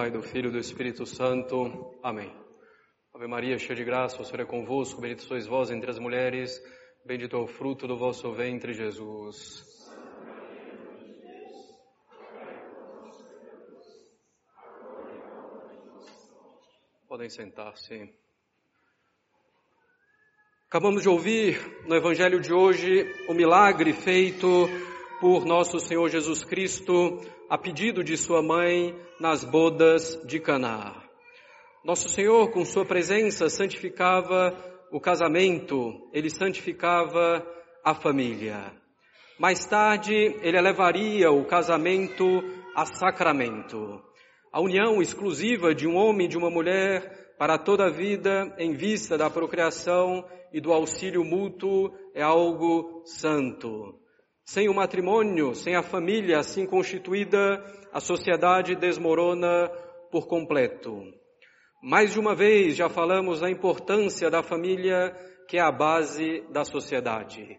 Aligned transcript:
Pai, 0.00 0.08
do 0.08 0.22
Filho 0.22 0.50
e 0.50 0.52
do 0.52 0.58
Espírito 0.58 1.04
Santo. 1.04 1.98
Amém. 2.02 2.32
Ave 3.12 3.26
Maria, 3.26 3.58
cheia 3.58 3.74
de 3.74 3.84
graça, 3.84 4.22
o 4.22 4.24
Senhor 4.24 4.42
é 4.42 4.44
convosco, 4.44 5.00
bendito 5.00 5.24
sois 5.24 5.46
vós 5.46 5.70
entre 5.70 5.90
as 5.90 5.98
mulheres, 5.98 6.62
bendito 7.04 7.36
é 7.36 7.38
o 7.40 7.48
fruto 7.48 7.88
do 7.88 7.98
vosso 7.98 8.32
ventre, 8.32 8.72
Jesus. 8.72 9.79
Podem 17.20 17.28
sentar-se. 17.28 18.08
Acabamos 20.66 21.02
de 21.02 21.08
ouvir 21.10 21.60
no 21.86 21.94
Evangelho 21.94 22.40
de 22.40 22.50
hoje 22.50 23.04
o 23.28 23.34
milagre 23.34 23.92
feito 23.92 24.66
por 25.20 25.44
nosso 25.44 25.78
Senhor 25.80 26.08
Jesus 26.08 26.42
Cristo 26.44 27.20
a 27.50 27.58
pedido 27.58 28.02
de 28.02 28.16
sua 28.16 28.42
mãe 28.42 28.98
nas 29.20 29.44
bodas 29.44 30.18
de 30.24 30.40
Caná. 30.40 30.96
Nosso 31.84 32.08
Senhor, 32.08 32.50
com 32.52 32.64
sua 32.64 32.86
presença, 32.86 33.50
santificava 33.50 34.56
o 34.90 34.98
casamento, 34.98 36.08
ele 36.14 36.30
santificava 36.30 37.46
a 37.84 37.94
família. 37.94 38.72
Mais 39.38 39.66
tarde, 39.66 40.14
ele 40.40 40.56
elevaria 40.56 41.30
o 41.30 41.44
casamento 41.44 42.24
a 42.74 42.86
sacramento, 42.86 44.02
a 44.52 44.60
união 44.60 45.00
exclusiva 45.00 45.74
de 45.74 45.86
um 45.86 45.96
homem 45.96 46.26
e 46.26 46.28
de 46.28 46.36
uma 46.36 46.50
mulher 46.50 47.34
para 47.38 47.56
toda 47.56 47.86
a 47.86 47.90
vida 47.90 48.54
em 48.58 48.74
vista 48.74 49.16
da 49.16 49.30
procriação 49.30 50.26
e 50.52 50.60
do 50.60 50.72
auxílio 50.72 51.24
mútuo 51.24 51.92
é 52.14 52.22
algo 52.22 53.02
santo. 53.04 53.94
Sem 54.44 54.68
o 54.68 54.74
matrimônio, 54.74 55.54
sem 55.54 55.76
a 55.76 55.82
família 55.82 56.38
assim 56.38 56.66
constituída, 56.66 57.62
a 57.92 58.00
sociedade 58.00 58.74
desmorona 58.74 59.70
por 60.10 60.26
completo. 60.26 61.00
Mais 61.80 62.12
de 62.12 62.18
uma 62.18 62.34
vez 62.34 62.76
já 62.76 62.88
falamos 62.88 63.40
da 63.40 63.48
importância 63.48 64.28
da 64.28 64.42
família, 64.42 65.14
que 65.48 65.56
é 65.56 65.60
a 65.60 65.70
base 65.70 66.42
da 66.50 66.64
sociedade. 66.64 67.56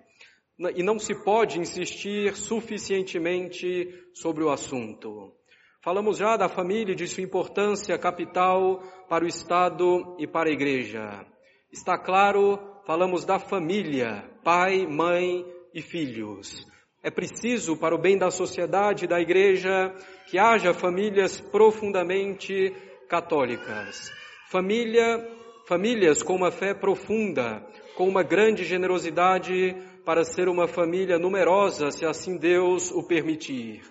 E 0.75 0.83
não 0.83 0.99
se 0.99 1.15
pode 1.23 1.59
insistir 1.59 2.35
suficientemente 2.35 3.89
sobre 4.13 4.43
o 4.43 4.51
assunto. 4.51 5.40
Falamos 5.83 6.17
já 6.19 6.37
da 6.37 6.47
família 6.47 6.93
e 6.93 6.95
de 6.95 7.07
sua 7.07 7.23
importância 7.23 7.97
capital 7.97 8.83
para 9.09 9.25
o 9.25 9.27
Estado 9.27 10.15
e 10.19 10.27
para 10.27 10.47
a 10.47 10.53
Igreja. 10.53 11.25
Está 11.71 11.97
claro, 11.97 12.59
falamos 12.85 13.25
da 13.25 13.39
família, 13.39 14.23
pai, 14.43 14.85
mãe 14.85 15.43
e 15.73 15.81
filhos. 15.81 16.67
É 17.01 17.09
preciso, 17.09 17.75
para 17.75 17.95
o 17.95 17.97
bem 17.97 18.15
da 18.15 18.29
sociedade 18.29 19.05
e 19.05 19.07
da 19.07 19.19
igreja, 19.19 19.91
que 20.27 20.37
haja 20.37 20.71
famílias 20.71 21.41
profundamente 21.41 22.71
católicas. 23.09 24.11
Família, 24.51 25.27
famílias 25.67 26.21
com 26.21 26.35
uma 26.35 26.51
fé 26.51 26.75
profunda, 26.75 27.65
com 27.95 28.07
uma 28.07 28.21
grande 28.21 28.63
generosidade 28.65 29.75
para 30.05 30.23
ser 30.23 30.47
uma 30.47 30.67
família 30.67 31.17
numerosa, 31.17 31.89
se 31.89 32.05
assim 32.05 32.37
Deus 32.37 32.91
o 32.91 33.01
permitir. 33.01 33.81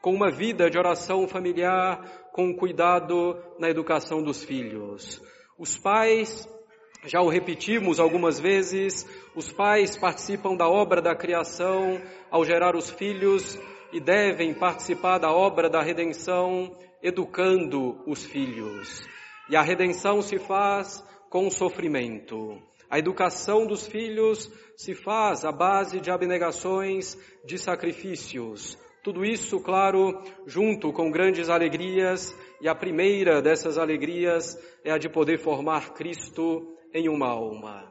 Com 0.00 0.14
uma 0.14 0.30
vida 0.30 0.70
de 0.70 0.78
oração 0.78 1.28
familiar, 1.28 2.30
com 2.32 2.54
cuidado 2.54 3.36
na 3.58 3.68
educação 3.68 4.22
dos 4.22 4.44
filhos. 4.44 5.22
Os 5.58 5.76
pais 5.76 6.48
já 7.04 7.22
o 7.22 7.28
repetimos 7.28 7.98
algumas 7.98 8.38
vezes, 8.38 9.08
os 9.34 9.50
pais 9.50 9.96
participam 9.96 10.54
da 10.54 10.68
obra 10.68 11.00
da 11.00 11.14
criação 11.14 12.00
ao 12.30 12.44
gerar 12.44 12.76
os 12.76 12.90
filhos 12.90 13.58
e 13.90 13.98
devem 13.98 14.52
participar 14.52 15.18
da 15.18 15.32
obra 15.32 15.70
da 15.70 15.82
redenção 15.82 16.76
educando 17.02 18.02
os 18.06 18.24
filhos. 18.24 19.02
E 19.48 19.56
a 19.56 19.62
redenção 19.62 20.20
se 20.20 20.38
faz 20.38 21.02
com 21.30 21.50
sofrimento. 21.50 22.60
A 22.90 22.98
educação 22.98 23.66
dos 23.66 23.86
filhos 23.86 24.50
se 24.76 24.94
faz 24.94 25.44
à 25.44 25.52
base 25.52 26.00
de 26.00 26.10
abnegações, 26.10 27.16
de 27.44 27.56
sacrifícios. 27.56 28.76
Tudo 29.02 29.24
isso, 29.24 29.60
claro, 29.60 30.22
junto 30.46 30.92
com 30.92 31.10
grandes 31.10 31.48
alegrias, 31.48 32.36
e 32.60 32.68
a 32.68 32.74
primeira 32.74 33.40
dessas 33.40 33.78
alegrias 33.78 34.58
é 34.84 34.90
a 34.90 34.98
de 34.98 35.08
poder 35.08 35.38
formar 35.38 35.94
Cristo 35.94 36.76
em 36.92 37.08
uma 37.08 37.28
alma. 37.28 37.90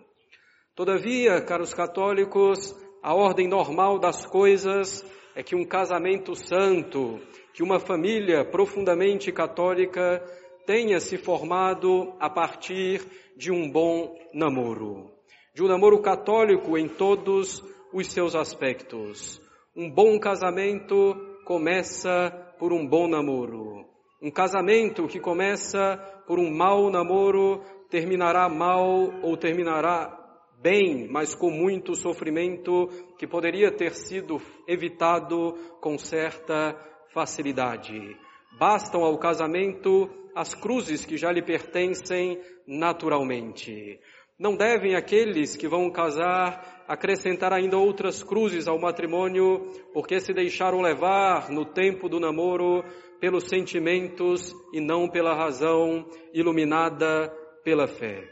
Todavia, 0.75 1.41
caros 1.41 1.73
católicos, 1.73 2.75
a 3.01 3.15
ordem 3.15 3.47
normal 3.47 3.97
das 3.97 4.25
coisas 4.25 5.03
é 5.35 5.41
que 5.41 5.55
um 5.55 5.65
casamento 5.65 6.35
santo, 6.35 7.19
que 7.53 7.63
uma 7.63 7.79
família 7.79 8.45
profundamente 8.45 9.31
católica 9.31 10.23
tenha 10.65 10.99
se 10.99 11.17
formado 11.17 12.13
a 12.19 12.29
partir 12.29 13.01
de 13.35 13.51
um 13.51 13.71
bom 13.71 14.15
namoro. 14.31 15.09
De 15.55 15.63
um 15.63 15.67
namoro 15.67 16.01
católico 16.01 16.77
em 16.77 16.87
todos 16.87 17.63
os 17.91 18.07
seus 18.07 18.35
aspectos. 18.35 19.41
Um 19.79 19.89
bom 19.89 20.19
casamento 20.19 21.15
começa 21.45 22.31
por 22.59 22.73
um 22.73 22.85
bom 22.85 23.07
namoro. 23.07 23.85
Um 24.21 24.29
casamento 24.29 25.07
que 25.07 25.21
começa 25.21 25.95
por 26.27 26.37
um 26.37 26.53
mau 26.53 26.89
namoro 26.89 27.63
terminará 27.89 28.49
mal 28.49 29.09
ou 29.23 29.37
terminará 29.37 30.19
bem, 30.61 31.07
mas 31.09 31.33
com 31.33 31.49
muito 31.49 31.95
sofrimento 31.95 32.89
que 33.17 33.25
poderia 33.25 33.71
ter 33.71 33.93
sido 33.93 34.41
evitado 34.67 35.53
com 35.79 35.97
certa 35.97 36.75
facilidade. 37.13 38.17
Bastam 38.59 39.05
ao 39.05 39.17
casamento 39.17 40.09
as 40.35 40.53
cruzes 40.53 41.05
que 41.05 41.15
já 41.15 41.31
lhe 41.31 41.41
pertencem 41.41 42.37
naturalmente. 42.67 43.97
Não 44.39 44.55
devem 44.55 44.95
aqueles 44.95 45.57
que 45.57 45.67
vão 45.67 45.91
casar 45.91 46.79
acrescentar 46.87 47.53
ainda 47.53 47.77
outras 47.77 48.23
cruzes 48.23 48.67
ao 48.67 48.79
matrimônio, 48.79 49.67
porque 49.93 50.19
se 50.19 50.33
deixaram 50.33 50.81
levar 50.81 51.51
no 51.51 51.63
tempo 51.63 52.09
do 52.09 52.19
namoro 52.19 52.83
pelos 53.19 53.43
sentimentos 53.43 54.55
e 54.73 54.79
não 54.79 55.07
pela 55.07 55.35
razão 55.35 56.03
iluminada 56.33 57.31
pela 57.63 57.85
fé. 57.85 58.27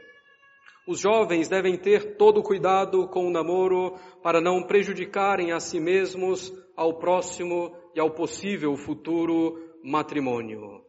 Os 0.87 1.01
jovens 1.01 1.49
devem 1.49 1.77
ter 1.77 2.15
todo 2.15 2.41
cuidado 2.41 3.07
com 3.09 3.27
o 3.27 3.29
namoro 3.29 3.93
para 4.23 4.41
não 4.41 4.63
prejudicarem 4.63 5.51
a 5.51 5.59
si 5.59 5.79
mesmos, 5.79 6.51
ao 6.75 6.97
próximo 6.97 7.75
e 7.93 7.99
ao 7.99 8.11
possível 8.11 8.75
futuro 8.75 9.59
matrimônio. 9.83 10.86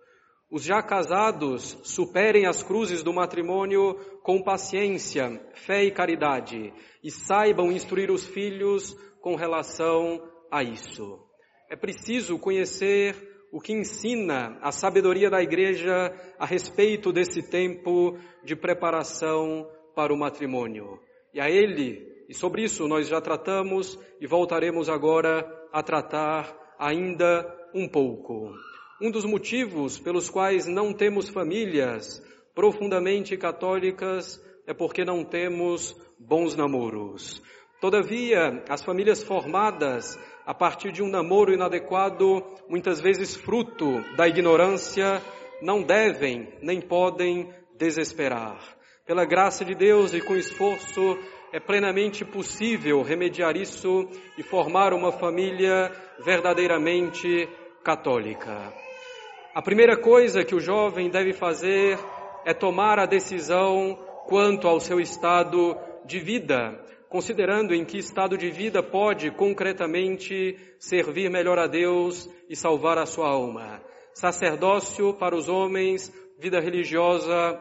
Os 0.51 0.65
já 0.65 0.83
casados 0.83 1.79
superem 1.83 2.47
as 2.47 2.63
cruzes 2.63 3.03
do 3.03 3.13
matrimônio 3.13 3.95
com 4.23 4.43
paciência, 4.43 5.39
fé 5.53 5.85
e 5.85 5.91
caridade 5.91 6.73
e 7.05 7.11
saibam 7.11 7.71
instruir 7.71 8.11
os 8.11 8.27
filhos 8.27 8.95
com 9.21 9.35
relação 9.35 10.23
a 10.51 10.63
isso. 10.63 11.21
É 11.71 11.77
preciso 11.77 12.39
conhecer 12.39 13.15
o 13.53 13.61
que 13.61 13.75
ensina 13.75 14.59
a 14.63 14.73
sabedoria 14.73 15.29
da 15.29 15.43
igreja 15.43 16.15
a 16.39 16.47
respeito 16.47 17.13
desse 17.13 17.43
tempo 17.43 18.17
de 18.43 18.57
preparação 18.57 19.69
para 19.95 20.15
o 20.15 20.19
matrimônio. 20.19 20.99
E 21.35 21.41
a 21.41 21.51
ele, 21.51 22.25
e 22.27 22.33
sobre 22.35 22.63
isso 22.63 22.89
nós 22.89 23.07
já 23.07 23.21
tratamos 23.21 23.99
e 24.19 24.27
voltaremos 24.27 24.89
agora 24.89 25.47
a 25.71 25.83
tratar 25.83 26.57
ainda 26.79 27.47
um 27.75 27.87
pouco. 27.87 28.55
Um 29.01 29.13
dos 29.13 29.25
motivos 29.25 29.97
pelos 29.97 30.29
quais 30.29 30.67
não 30.67 30.93
temos 30.93 31.29
famílias 31.29 32.21
profundamente 32.53 33.37
católicas 33.37 34.43
é 34.67 34.75
porque 34.75 35.05
não 35.05 35.25
temos 35.25 35.97
bons 36.19 36.57
namoros. 36.57 37.41
Todavia, 37.81 38.65
as 38.69 38.83
famílias 38.83 39.23
formadas 39.23 40.19
a 40.45 40.53
partir 40.53 40.91
de 40.91 41.01
um 41.01 41.09
namoro 41.09 41.53
inadequado, 41.53 42.43
muitas 42.69 43.01
vezes 43.01 43.37
fruto 43.37 44.03
da 44.17 44.27
ignorância, 44.27 45.23
não 45.63 45.81
devem 45.81 46.49
nem 46.61 46.81
podem 46.81 47.53
desesperar. 47.77 48.59
Pela 49.07 49.25
graça 49.25 49.65
de 49.65 49.77
Deus 49.77 50.13
e 50.13 50.21
com 50.21 50.35
esforço, 50.35 51.19
é 51.53 51.61
plenamente 51.61 52.25
possível 52.25 53.01
remediar 53.03 53.57
isso 53.57 54.09
e 54.37 54.43
formar 54.43 54.93
uma 54.93 55.13
família 55.13 55.93
verdadeiramente 56.25 57.49
católica. 57.85 58.88
A 59.59 59.61
primeira 59.61 59.97
coisa 59.97 60.45
que 60.45 60.55
o 60.55 60.61
jovem 60.61 61.11
deve 61.11 61.33
fazer 61.33 61.99
é 62.45 62.55
tomar 62.55 63.01
a 63.01 63.07
decisão 63.07 63.99
quanto 64.29 64.69
ao 64.69 64.79
seu 64.79 65.01
estado 65.01 65.77
de 66.05 66.21
vida, 66.21 66.81
considerando 67.09 67.75
em 67.75 67.85
que 67.85 67.99
estado 67.99 68.39
de 68.39 68.53
vida 68.53 68.85
pode 68.85 69.33
concretamente 69.33 70.57
servir 70.79 71.29
melhor 71.29 71.59
a 71.59 71.67
Deus 71.67 72.31
e 72.49 72.55
salvar 72.55 72.99
a 72.99 73.05
sua 73.05 73.31
alma. 73.31 73.83
Sacerdócio 74.15 75.13
para 75.15 75.35
os 75.35 75.49
homens, 75.49 76.09
vida 76.39 76.61
religiosa, 76.61 77.61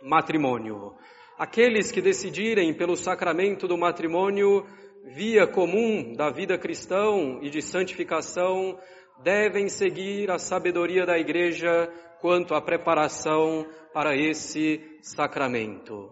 matrimônio. 0.00 0.94
Aqueles 1.36 1.90
que 1.90 2.00
decidirem 2.00 2.72
pelo 2.72 2.94
sacramento 2.94 3.66
do 3.66 3.76
matrimônio, 3.76 4.64
via 5.06 5.44
comum 5.44 6.14
da 6.14 6.30
vida 6.30 6.56
cristã 6.56 7.40
e 7.40 7.50
de 7.50 7.60
santificação, 7.60 8.78
devem 9.22 9.68
seguir 9.68 10.30
a 10.30 10.38
sabedoria 10.38 11.06
da 11.06 11.18
Igreja 11.18 11.90
quanto 12.20 12.54
à 12.54 12.60
preparação 12.60 13.66
para 13.92 14.16
esse 14.16 14.80
sacramento. 15.00 16.10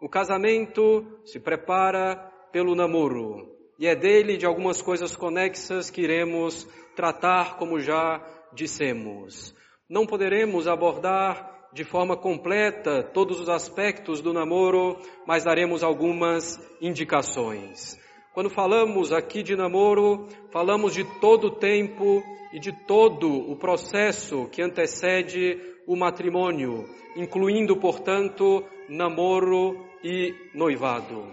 O 0.00 0.08
casamento 0.08 1.06
se 1.24 1.38
prepara 1.38 2.16
pelo 2.52 2.74
namoro 2.74 3.52
e 3.78 3.86
é 3.86 3.94
dele 3.94 4.36
de 4.36 4.46
algumas 4.46 4.82
coisas 4.82 5.16
conexas 5.16 5.90
que 5.90 6.02
iremos 6.02 6.68
tratar, 6.94 7.56
como 7.56 7.80
já 7.80 8.20
dissemos. 8.52 9.54
Não 9.88 10.06
poderemos 10.06 10.68
abordar 10.68 11.68
de 11.72 11.84
forma 11.84 12.16
completa 12.16 13.02
todos 13.02 13.40
os 13.40 13.48
aspectos 13.48 14.20
do 14.20 14.32
namoro, 14.32 14.98
mas 15.26 15.44
daremos 15.44 15.82
algumas 15.82 16.60
indicações. 16.80 18.01
Quando 18.34 18.48
falamos 18.48 19.12
aqui 19.12 19.42
de 19.42 19.54
namoro, 19.54 20.26
falamos 20.50 20.94
de 20.94 21.04
todo 21.20 21.48
o 21.48 21.50
tempo 21.50 22.22
e 22.50 22.58
de 22.58 22.72
todo 22.86 23.28
o 23.28 23.54
processo 23.56 24.48
que 24.50 24.62
antecede 24.62 25.60
o 25.86 25.94
matrimônio, 25.94 26.88
incluindo, 27.14 27.76
portanto, 27.76 28.64
namoro 28.88 29.86
e 30.02 30.34
noivado. 30.54 31.26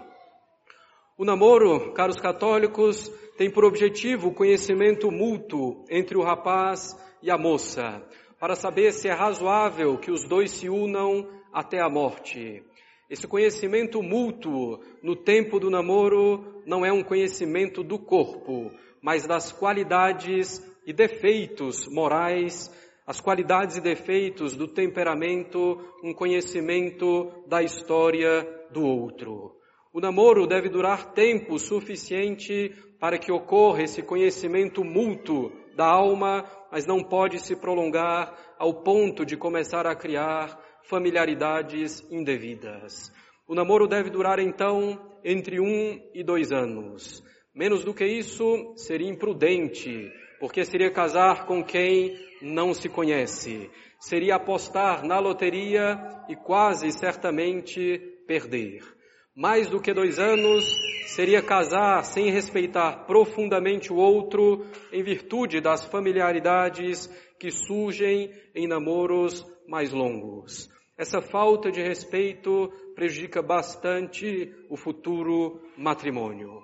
O 1.16 1.24
namoro, 1.24 1.94
caros 1.94 2.20
católicos, 2.20 3.08
tem 3.38 3.50
por 3.50 3.64
objetivo 3.64 4.28
o 4.28 4.34
conhecimento 4.34 5.10
mútuo 5.10 5.86
entre 5.88 6.18
o 6.18 6.22
rapaz 6.22 6.94
e 7.22 7.30
a 7.30 7.38
moça, 7.38 8.06
para 8.38 8.54
saber 8.54 8.92
se 8.92 9.08
é 9.08 9.12
razoável 9.12 9.96
que 9.96 10.10
os 10.10 10.24
dois 10.24 10.50
se 10.50 10.68
unam 10.68 11.26
até 11.50 11.80
a 11.80 11.88
morte. 11.88 12.62
Esse 13.10 13.26
conhecimento 13.26 14.02
mútuo 14.02 14.78
no 15.02 15.16
tempo 15.16 15.58
do 15.58 15.68
namoro 15.68 16.62
não 16.64 16.86
é 16.86 16.92
um 16.92 17.02
conhecimento 17.02 17.82
do 17.82 17.98
corpo, 17.98 18.70
mas 19.02 19.26
das 19.26 19.50
qualidades 19.50 20.64
e 20.86 20.92
defeitos 20.92 21.86
morais 21.88 22.70
as 23.10 23.20
qualidades 23.20 23.76
e 23.76 23.80
defeitos 23.80 24.54
do 24.54 24.68
temperamento, 24.68 25.80
um 26.00 26.14
conhecimento 26.14 27.32
da 27.48 27.60
história 27.60 28.46
do 28.70 28.84
outro. 28.84 29.56
O 29.92 30.00
namoro 30.00 30.46
deve 30.46 30.68
durar 30.68 31.12
tempo 31.12 31.58
suficiente 31.58 32.72
para 33.00 33.18
que 33.18 33.32
ocorra 33.32 33.82
esse 33.82 34.00
conhecimento 34.00 34.84
mútuo 34.84 35.50
da 35.74 35.86
alma, 35.86 36.44
mas 36.70 36.86
não 36.86 37.02
pode 37.02 37.40
se 37.40 37.56
prolongar 37.56 38.32
ao 38.56 38.74
ponto 38.74 39.26
de 39.26 39.36
começar 39.36 39.88
a 39.88 39.96
criar 39.96 40.56
familiaridades 40.84 42.04
indevidas. 42.10 43.12
O 43.46 43.54
namoro 43.54 43.88
deve 43.88 44.10
durar 44.10 44.38
então 44.38 44.98
entre 45.24 45.60
um 45.60 46.00
e 46.14 46.22
dois 46.22 46.52
anos. 46.52 47.22
Menos 47.54 47.84
do 47.84 47.92
que 47.92 48.06
isso 48.06 48.74
seria 48.76 49.10
imprudente, 49.10 50.10
porque 50.38 50.64
seria 50.64 50.90
casar 50.90 51.46
com 51.46 51.62
quem 51.64 52.16
não 52.40 52.72
se 52.72 52.88
conhece. 52.88 53.70
Seria 53.98 54.36
apostar 54.36 55.04
na 55.04 55.18
loteria 55.18 55.98
e 56.28 56.36
quase 56.36 56.90
certamente 56.92 57.98
perder. 58.26 58.99
Mais 59.34 59.68
do 59.68 59.80
que 59.80 59.94
dois 59.94 60.18
anos 60.18 60.64
seria 61.06 61.42
casar 61.42 62.04
sem 62.04 62.30
respeitar 62.30 63.06
profundamente 63.06 63.92
o 63.92 63.96
outro 63.96 64.66
em 64.92 65.02
virtude 65.02 65.60
das 65.60 65.84
familiaridades 65.84 67.06
que 67.38 67.50
surgem 67.50 68.30
em 68.54 68.66
namoros 68.66 69.46
mais 69.68 69.92
longos. 69.92 70.68
Essa 70.98 71.22
falta 71.22 71.70
de 71.70 71.80
respeito 71.80 72.70
prejudica 72.94 73.40
bastante 73.40 74.52
o 74.68 74.76
futuro 74.76 75.62
matrimônio. 75.78 76.60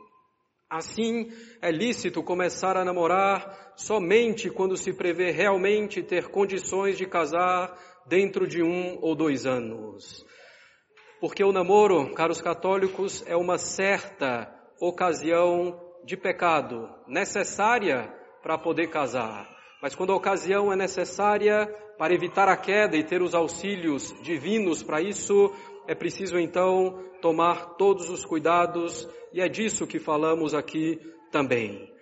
Assim, 0.69 1.31
é 1.63 1.71
lícito 1.71 2.23
começar 2.23 2.77
a 2.77 2.85
namorar 2.85 3.73
somente 3.77 4.51
quando 4.51 4.77
se 4.77 4.93
prevê 4.93 5.31
realmente 5.31 6.03
ter 6.03 6.29
condições 6.29 6.99
de 6.99 7.07
casar 7.07 7.79
dentro 8.07 8.47
de 8.47 8.63
um 8.63 8.99
ou 9.01 9.15
dois 9.15 9.47
anos. 9.47 10.27
Porque 11.27 11.43
o 11.43 11.51
namoro, 11.51 12.15
caros 12.15 12.41
católicos, 12.41 13.25
é 13.27 13.35
uma 13.35 13.59
certa 13.59 14.49
ocasião 14.81 15.77
de 16.05 16.17
pecado 16.17 16.89
necessária 17.05 18.15
para 18.45 18.57
poder 18.57 18.91
casar. 18.91 19.45
Mas 19.83 19.93
quando 19.93 20.13
a 20.13 20.15
ocasião 20.15 20.73
é 20.73 20.77
necessária 20.77 21.67
para 21.99 22.15
evitar 22.15 22.49
a 22.49 22.57
queda 22.57 22.97
e 22.97 23.03
ter 23.03 23.23
os 23.23 23.35
auxílios 23.35 24.15
divinos 24.23 24.85
para 24.85 25.03
isso, 25.03 25.53
é 25.89 25.97
preciso 25.97 26.39
então 26.39 27.03
tomar 27.21 27.75
todos 27.75 28.09
os 28.09 28.25
cuidados 28.25 29.09
e 29.33 29.41
é 29.41 29.49
disso 29.49 29.85
que 29.85 29.99
falamos 29.99 30.55
aqui 30.55 30.97
também. 31.33 31.93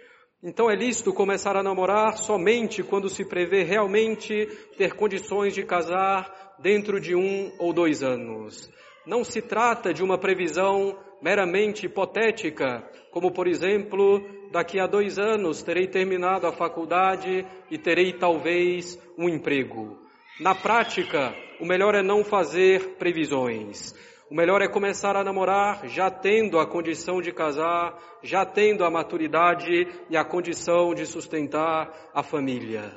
Então 0.42 0.70
é 0.70 0.76
lícito 0.76 1.14
começar 1.14 1.56
a 1.56 1.62
namorar 1.62 2.18
somente 2.18 2.82
quando 2.82 3.08
se 3.08 3.24
prevê 3.24 3.62
realmente 3.62 4.46
ter 4.76 4.92
condições 4.92 5.54
de 5.54 5.62
casar 5.62 6.56
dentro 6.58 7.00
de 7.00 7.14
um 7.14 7.50
ou 7.58 7.72
dois 7.72 8.02
anos. 8.02 8.70
Não 9.06 9.22
se 9.22 9.42
trata 9.42 9.92
de 9.92 10.02
uma 10.02 10.16
previsão 10.16 10.98
meramente 11.20 11.86
hipotética, 11.86 12.82
como 13.10 13.30
por 13.30 13.46
exemplo, 13.46 14.20
daqui 14.50 14.80
a 14.80 14.86
dois 14.86 15.18
anos 15.18 15.62
terei 15.62 15.86
terminado 15.86 16.46
a 16.46 16.52
faculdade 16.52 17.46
e 17.70 17.78
terei 17.78 18.12
talvez 18.12 18.98
um 19.18 19.28
emprego. 19.28 19.98
Na 20.40 20.54
prática, 20.54 21.34
o 21.60 21.66
melhor 21.66 21.94
é 21.94 22.02
não 22.02 22.24
fazer 22.24 22.96
previsões. 22.96 23.94
O 24.30 24.34
melhor 24.34 24.62
é 24.62 24.68
começar 24.68 25.16
a 25.16 25.22
namorar 25.22 25.86
já 25.86 26.10
tendo 26.10 26.58
a 26.58 26.66
condição 26.66 27.20
de 27.20 27.30
casar, 27.30 27.98
já 28.22 28.44
tendo 28.44 28.84
a 28.84 28.90
maturidade 28.90 29.86
e 30.08 30.16
a 30.16 30.24
condição 30.24 30.94
de 30.94 31.04
sustentar 31.04 31.92
a 32.12 32.22
família. 32.22 32.90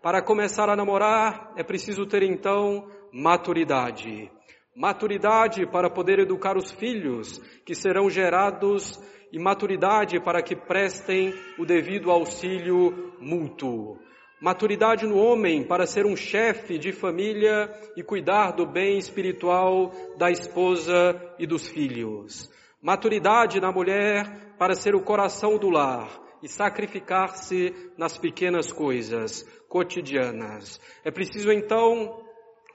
Para 0.00 0.22
começar 0.22 0.68
a 0.70 0.76
namorar, 0.76 1.52
é 1.56 1.64
preciso 1.64 2.06
ter 2.06 2.22
então 2.22 2.88
maturidade. 3.12 4.30
Maturidade 4.78 5.66
para 5.66 5.90
poder 5.90 6.20
educar 6.20 6.56
os 6.56 6.70
filhos 6.70 7.40
que 7.66 7.74
serão 7.74 8.08
gerados 8.08 8.96
e 9.32 9.36
maturidade 9.36 10.20
para 10.20 10.40
que 10.40 10.54
prestem 10.54 11.34
o 11.58 11.66
devido 11.66 12.12
auxílio 12.12 13.12
mútuo. 13.18 13.98
Maturidade 14.40 15.04
no 15.04 15.16
homem 15.16 15.66
para 15.66 15.84
ser 15.84 16.06
um 16.06 16.14
chefe 16.14 16.78
de 16.78 16.92
família 16.92 17.68
e 17.96 18.04
cuidar 18.04 18.52
do 18.52 18.64
bem 18.64 18.98
espiritual 18.98 19.90
da 20.16 20.30
esposa 20.30 21.20
e 21.40 21.44
dos 21.44 21.66
filhos. 21.66 22.48
Maturidade 22.80 23.60
na 23.60 23.72
mulher 23.72 24.54
para 24.56 24.76
ser 24.76 24.94
o 24.94 25.02
coração 25.02 25.58
do 25.58 25.70
lar 25.70 26.08
e 26.40 26.46
sacrificar-se 26.46 27.74
nas 27.98 28.16
pequenas 28.16 28.70
coisas 28.70 29.42
cotidianas. 29.68 30.80
É 31.04 31.10
preciso 31.10 31.50
então 31.50 32.27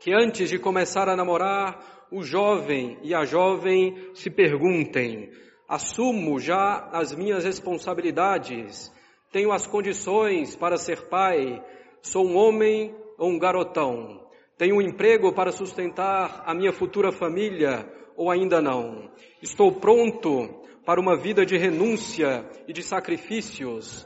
que 0.04 0.14
antes 0.14 0.50
de 0.50 0.60
começar 0.60 1.08
a 1.10 1.16
namorar, 1.16 2.08
o 2.12 2.22
jovem 2.22 3.00
e 3.02 3.16
a 3.16 3.26
jovem 3.26 4.12
se 4.14 4.30
perguntem: 4.30 5.32
assumo 5.68 6.40
já 6.40 6.90
as 6.92 7.16
minhas 7.16 7.44
responsabilidades? 7.44 8.92
tenho 9.34 9.52
as 9.52 9.66
condições 9.66 10.56
para 10.56 10.78
ser 10.78 11.10
pai, 11.10 11.60
sou 12.04 12.24
um 12.24 12.38
homem 12.38 12.96
ou 13.18 13.32
um 13.32 13.40
garotão, 13.40 14.24
tenho 14.60 14.76
um 14.76 14.82
emprego 14.82 15.34
para 15.34 15.52
sustentar 15.52 16.44
a 16.46 16.54
minha 16.54 16.72
futura 16.72 17.12
família 17.12 17.92
ou 18.16 18.30
ainda 18.30 18.62
não. 18.62 19.12
Estou 19.42 19.72
pronto 19.72 20.62
para 20.86 21.02
uma 21.02 21.18
vida 21.18 21.44
de 21.44 21.58
renúncia 21.58 22.48
e 22.68 22.74
de 22.74 22.84
sacrifícios. 22.84 24.06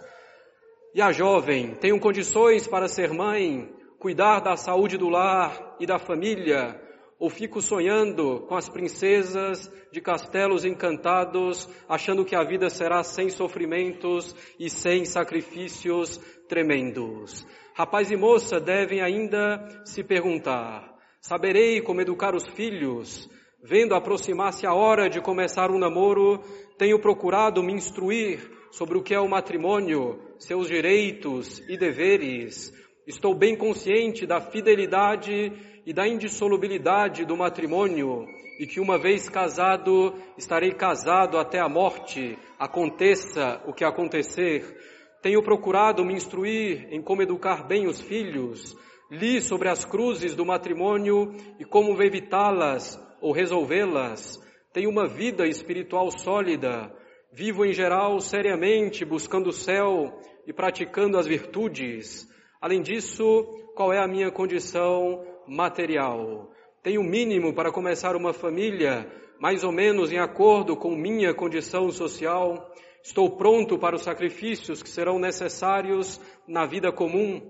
E 0.95 1.01
a 1.01 1.11
jovem, 1.11 1.75
tenho 1.75 1.99
condições 1.99 2.65
para 2.65 2.87
ser 2.87 3.11
mãe, 3.11 3.69
cuidar 3.99 4.39
da 4.39 4.55
saúde 4.55 4.97
do 4.97 5.09
lar 5.09 5.75
e 5.79 5.85
da 5.85 5.97
família, 5.97 6.79
ou 7.19 7.29
fico 7.29 7.61
sonhando 7.61 8.41
com 8.47 8.55
as 8.55 8.69
princesas 8.69 9.71
de 9.91 9.99
castelos 9.99 10.63
encantados, 10.63 11.67
achando 11.89 12.23
que 12.23 12.35
a 12.35 12.43
vida 12.43 12.69
será 12.69 13.01
sem 13.01 13.29
sofrimentos 13.29 14.35
e 14.59 14.69
sem 14.69 15.03
sacrifícios 15.03 16.17
tremendos. 16.47 17.45
Rapaz 17.73 18.11
e 18.11 18.15
moça 18.15 18.59
devem 18.59 19.01
ainda 19.01 19.81
se 19.83 20.03
perguntar: 20.03 20.95
saberei 21.19 21.81
como 21.81 22.01
educar 22.01 22.35
os 22.35 22.45
filhos? 22.53 23.29
Vendo 23.63 23.95
aproximar-se 23.95 24.67
a 24.67 24.73
hora 24.73 25.09
de 25.09 25.19
começar 25.19 25.71
um 25.71 25.79
namoro, 25.79 26.39
tenho 26.77 26.99
procurado 27.01 27.63
me 27.63 27.73
instruir 27.73 28.39
sobre 28.71 28.97
o 28.97 29.01
que 29.01 29.13
é 29.13 29.19
o 29.19 29.27
matrimônio, 29.27 30.19
seus 30.37 30.67
direitos 30.67 31.59
e 31.67 31.75
deveres, 31.75 32.71
Estou 33.07 33.33
bem 33.33 33.55
consciente 33.55 34.25
da 34.25 34.41
fidelidade 34.41 35.53
e 35.85 35.93
da 35.93 36.05
indissolubilidade 36.05 37.23
do 37.23 37.37
matrimônio 37.37 38.27
e 38.59 38.67
que 38.67 38.81
uma 38.81 38.97
vez 38.97 39.29
casado 39.29 40.13
estarei 40.37 40.73
casado 40.73 41.37
até 41.37 41.57
a 41.57 41.69
morte, 41.69 42.37
aconteça 42.59 43.61
o 43.65 43.71
que 43.71 43.85
acontecer. 43.85 44.77
Tenho 45.21 45.41
procurado 45.41 46.03
me 46.03 46.15
instruir 46.15 46.85
em 46.91 47.01
como 47.01 47.21
educar 47.21 47.65
bem 47.65 47.87
os 47.87 48.01
filhos, 48.01 48.75
li 49.09 49.39
sobre 49.39 49.69
as 49.69 49.85
cruzes 49.85 50.35
do 50.35 50.45
matrimônio 50.45 51.33
e 51.57 51.63
como 51.63 52.03
evitá-las 52.03 53.01
ou 53.21 53.31
resolvê-las. 53.31 54.37
Tenho 54.73 54.89
uma 54.89 55.07
vida 55.07 55.47
espiritual 55.47 56.11
sólida, 56.11 56.93
vivo 57.31 57.65
em 57.65 57.71
geral 57.71 58.19
seriamente 58.19 59.05
buscando 59.05 59.47
o 59.47 59.53
céu 59.53 60.19
e 60.45 60.51
praticando 60.51 61.17
as 61.17 61.25
virtudes. 61.25 62.27
Além 62.67 62.81
disso, 62.81 63.45
qual 63.73 63.93
é 63.93 63.97
a 63.97 64.07
minha 64.09 64.29
condição 64.29 65.25
material? 65.47 66.51
Tenho 66.83 66.99
o 66.99 67.03
mínimo 67.05 67.53
para 67.53 67.71
começar 67.71 68.13
uma 68.13 68.33
família, 68.33 69.09
mais 69.39 69.63
ou 69.63 69.71
menos 69.71 70.11
em 70.11 70.19
acordo 70.19 70.75
com 70.75 70.93
minha 70.93 71.33
condição 71.33 71.89
social. 71.93 72.69
Estou 73.01 73.37
pronto 73.37 73.79
para 73.79 73.95
os 73.95 74.01
sacrifícios 74.01 74.83
que 74.83 74.89
serão 74.89 75.17
necessários 75.17 76.19
na 76.45 76.65
vida 76.65 76.91
comum. 76.91 77.41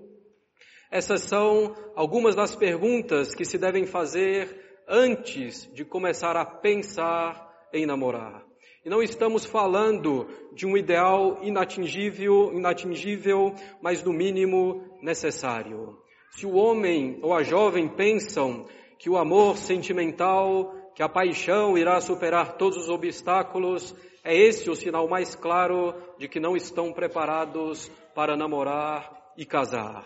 Essas 0.88 1.22
são 1.22 1.74
algumas 1.96 2.36
das 2.36 2.54
perguntas 2.54 3.34
que 3.34 3.44
se 3.44 3.58
devem 3.58 3.86
fazer 3.86 4.56
antes 4.86 5.68
de 5.74 5.84
começar 5.84 6.36
a 6.36 6.44
pensar 6.44 7.44
em 7.72 7.84
namorar. 7.84 8.46
E 8.84 8.88
não 8.88 9.02
estamos 9.02 9.44
falando 9.44 10.28
de 10.54 10.64
um 10.64 10.76
ideal 10.76 11.40
inatingível, 11.42 12.52
inatingível, 12.54 13.52
mas 13.82 14.02
no 14.04 14.12
mínimo 14.12 14.87
necessário. 15.02 15.98
Se 16.30 16.46
o 16.46 16.54
homem 16.54 17.18
ou 17.22 17.34
a 17.34 17.42
jovem 17.42 17.88
pensam 17.88 18.66
que 18.98 19.08
o 19.08 19.16
amor 19.16 19.56
sentimental, 19.56 20.74
que 20.94 21.02
a 21.02 21.08
paixão 21.08 21.78
irá 21.78 22.00
superar 22.00 22.56
todos 22.56 22.78
os 22.78 22.88
obstáculos, 22.88 23.94
é 24.24 24.36
esse 24.36 24.68
o 24.68 24.74
sinal 24.74 25.08
mais 25.08 25.34
claro 25.34 25.94
de 26.18 26.28
que 26.28 26.40
não 26.40 26.56
estão 26.56 26.92
preparados 26.92 27.90
para 28.14 28.36
namorar 28.36 29.32
e 29.36 29.46
casar. 29.46 30.04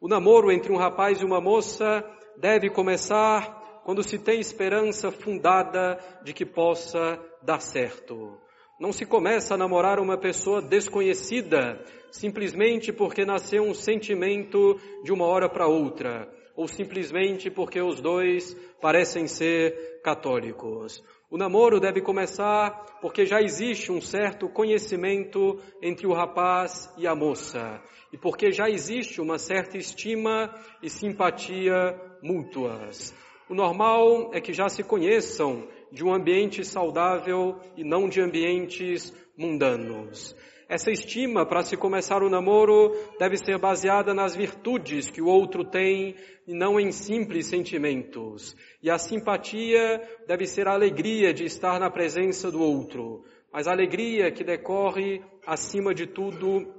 O 0.00 0.08
namoro 0.08 0.52
entre 0.52 0.72
um 0.72 0.76
rapaz 0.76 1.20
e 1.20 1.24
uma 1.24 1.40
moça 1.40 2.04
deve 2.36 2.70
começar 2.70 3.82
quando 3.84 4.02
se 4.02 4.18
tem 4.18 4.38
esperança 4.38 5.10
fundada 5.10 5.98
de 6.22 6.32
que 6.32 6.46
possa 6.46 7.18
dar 7.42 7.60
certo. 7.60 8.38
Não 8.78 8.92
se 8.92 9.04
começa 9.04 9.54
a 9.54 9.58
namorar 9.58 9.98
uma 9.98 10.16
pessoa 10.16 10.62
desconhecida 10.62 11.84
simplesmente 12.12 12.92
porque 12.92 13.24
nasceu 13.24 13.64
um 13.64 13.74
sentimento 13.74 14.78
de 15.02 15.12
uma 15.12 15.26
hora 15.26 15.48
para 15.48 15.66
outra, 15.66 16.28
ou 16.56 16.68
simplesmente 16.68 17.50
porque 17.50 17.80
os 17.80 18.00
dois 18.00 18.54
parecem 18.80 19.26
ser 19.26 20.00
católicos. 20.02 21.02
O 21.28 21.36
namoro 21.36 21.80
deve 21.80 22.00
começar 22.00 22.70
porque 23.00 23.26
já 23.26 23.42
existe 23.42 23.90
um 23.90 24.00
certo 24.00 24.48
conhecimento 24.48 25.58
entre 25.82 26.06
o 26.06 26.14
rapaz 26.14 26.88
e 26.96 27.06
a 27.06 27.16
moça, 27.16 27.82
e 28.12 28.16
porque 28.16 28.52
já 28.52 28.70
existe 28.70 29.20
uma 29.20 29.38
certa 29.38 29.76
estima 29.76 30.54
e 30.80 30.88
simpatia 30.88 32.00
mútuas. 32.22 33.12
O 33.48 33.54
normal 33.54 34.30
é 34.32 34.40
que 34.40 34.52
já 34.52 34.68
se 34.68 34.84
conheçam 34.84 35.66
de 35.90 36.04
um 36.04 36.12
ambiente 36.12 36.64
saudável 36.64 37.56
e 37.76 37.84
não 37.84 38.08
de 38.08 38.20
ambientes 38.20 39.12
mundanos. 39.36 40.36
Essa 40.68 40.90
estima 40.90 41.46
para 41.46 41.62
se 41.62 41.78
começar 41.78 42.22
o 42.22 42.28
namoro 42.28 42.92
deve 43.18 43.38
ser 43.38 43.58
baseada 43.58 44.12
nas 44.12 44.36
virtudes 44.36 45.10
que 45.10 45.22
o 45.22 45.26
outro 45.26 45.64
tem 45.64 46.14
e 46.46 46.52
não 46.52 46.78
em 46.78 46.92
simples 46.92 47.46
sentimentos. 47.46 48.54
E 48.82 48.90
a 48.90 48.98
simpatia 48.98 50.02
deve 50.26 50.44
ser 50.44 50.68
a 50.68 50.74
alegria 50.74 51.32
de 51.32 51.44
estar 51.44 51.80
na 51.80 51.90
presença 51.90 52.50
do 52.50 52.60
outro, 52.60 53.24
mas 53.50 53.66
a 53.66 53.72
alegria 53.72 54.30
que 54.30 54.44
decorre, 54.44 55.22
acima 55.46 55.94
de 55.94 56.06
tudo, 56.06 56.74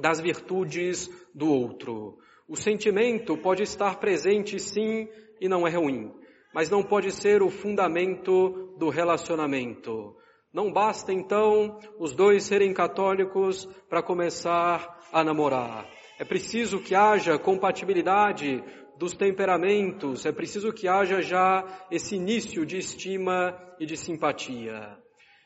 das 0.00 0.20
virtudes 0.20 1.10
do 1.34 1.52
outro. 1.52 2.16
O 2.48 2.56
sentimento 2.56 3.36
pode 3.36 3.62
estar 3.62 4.00
presente 4.00 4.58
sim 4.58 5.06
e 5.38 5.48
não 5.48 5.66
é 5.66 5.70
ruim, 5.70 6.10
mas 6.54 6.70
não 6.70 6.82
pode 6.82 7.10
ser 7.10 7.42
o 7.42 7.50
fundamento 7.50 8.74
do 8.78 8.88
relacionamento. 8.88 10.14
Não 10.52 10.72
basta 10.72 11.12
então 11.12 11.80
os 11.98 12.14
dois 12.14 12.44
serem 12.44 12.72
católicos 12.72 13.66
para 13.88 14.00
começar 14.00 15.00
a 15.12 15.24
namorar. 15.24 15.84
É 16.16 16.24
preciso 16.24 16.78
que 16.78 16.94
haja 16.94 17.36
compatibilidade 17.36 18.62
dos 18.96 19.14
temperamentos, 19.14 20.24
é 20.24 20.30
preciso 20.30 20.72
que 20.72 20.86
haja 20.86 21.20
já 21.20 21.64
esse 21.90 22.14
início 22.14 22.64
de 22.64 22.78
estima 22.78 23.58
e 23.80 23.84
de 23.84 23.96
simpatia. 23.96 24.96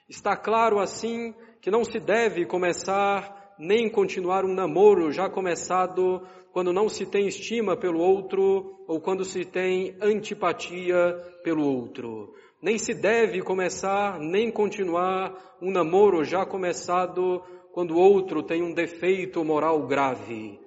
Está 0.07 0.37
claro 0.37 0.79
assim 0.79 1.35
que 1.63 1.71
não 1.71 1.85
se 1.85 1.99
deve 1.99 2.45
começar 2.45 3.48
nem 3.59 3.89
continuar 3.89 4.45
um 4.45 4.55
namoro 4.55 5.11
já 5.11 5.29
começado 5.29 6.23
quando 6.53 6.73
não 6.73 6.89
se 6.89 7.05
tem 7.05 7.27
estima 7.27 7.77
pelo 7.77 8.01
outro 8.01 8.79
ou 8.87 9.01
quando 9.01 9.25
se 9.25 9.45
tem 9.45 9.97
antipatia 10.01 11.15
pelo 11.43 11.65
outro. 11.65 12.35
Nem 12.61 12.79
se 12.79 12.95
deve 12.95 13.43
começar 13.43 14.19
nem 14.19 14.51
continuar 14.51 15.57
um 15.61 15.71
namoro 15.71 16.25
já 16.25 16.45
começado 16.47 17.43
quando 17.73 17.95
o 17.95 18.01
outro 18.01 18.43
tem 18.43 18.63
um 18.63 18.73
defeito 18.73 19.45
moral 19.45 19.87
grave. 19.87 20.59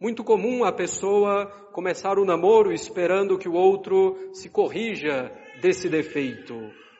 Muito 0.00 0.24
comum 0.24 0.64
a 0.64 0.72
pessoa 0.72 1.46
começar 1.72 2.18
o 2.18 2.24
namoro 2.24 2.72
esperando 2.72 3.38
que 3.38 3.48
o 3.48 3.54
outro 3.54 4.16
se 4.32 4.48
corrija 4.48 5.32
desse 5.60 5.88
defeito, 5.88 6.54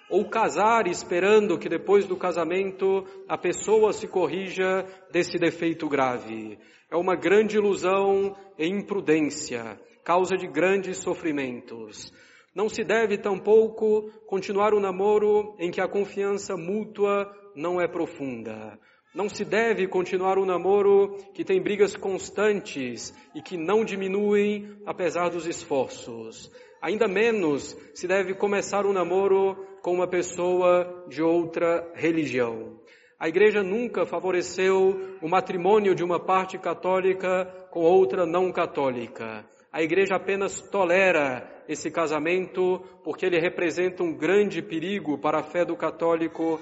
ou 0.09 0.29
casar 0.29 0.87
esperando 0.87 1.59
que 1.59 1.69
depois 1.69 2.07
do 2.07 2.17
casamento 2.17 3.05
a 3.29 3.37
pessoa 3.37 3.93
se 3.93 4.07
corrija 4.07 4.85
desse 5.11 5.39
defeito 5.39 5.89
grave 5.89 6.59
é 6.91 6.97
uma 6.97 7.17
grande 7.17 7.57
ilusão 7.57 8.37
e 8.59 8.67
imprudência, 8.67 9.79
causa 10.05 10.37
de 10.37 10.47
grandes 10.47 10.99
sofrimentos. 10.99 12.13
Não 12.55 12.69
se 12.69 12.85
deve 12.85 13.19
tampouco 13.19 14.11
continuar 14.27 14.73
o 14.73 14.79
um 14.79 14.81
namoro 14.81 15.55
em 15.59 15.71
que 15.71 15.81
a 15.81 15.89
confiança 15.89 16.57
mútua 16.57 17.31
não 17.55 17.81
é 17.81 17.89
profunda. 17.89 18.79
Não 19.15 19.29
se 19.29 19.45
deve 19.45 19.89
continuar 19.89 20.39
um 20.39 20.45
namoro 20.45 21.17
que 21.35 21.45
tem 21.45 21.61
brigas 21.61 21.97
constantes 21.97 23.13
e 23.35 23.43
que 23.43 23.57
não 23.57 23.85
diminuem 23.85 24.79
apesar 24.87 25.29
dos 25.29 25.47
esforços. 25.47 26.51
Ainda 26.81 27.09
menos 27.09 27.77
se 27.95 28.07
deve 28.07 28.35
começar 28.35 28.87
um 28.87 28.93
namoro 28.93 29.67
com 29.87 29.93
uma 29.93 30.09
pessoa 30.09 31.07
de 31.09 31.23
outra 31.23 31.89
religião. 31.95 32.81
A 33.21 33.29
igreja 33.29 33.63
nunca 33.63 34.05
favoreceu 34.05 35.17
o 35.23 35.29
matrimônio 35.29 35.95
de 35.95 36.03
uma 36.03 36.19
parte 36.19 36.59
católica 36.59 37.45
com 37.71 37.83
outra 37.83 38.27
não 38.27 38.51
católica. 38.51 39.49
A 39.73 39.81
igreja 39.81 40.17
apenas 40.17 40.61
tolera 40.61 41.49
esse 41.69 41.89
casamento 41.89 42.83
porque 43.05 43.27
ele 43.27 43.39
representa 43.39 44.03
um 44.03 44.13
grande 44.13 44.61
perigo 44.61 45.19
para 45.19 45.39
a 45.39 45.45
fé 45.45 45.65
do 45.65 45.77
católico 45.77 46.61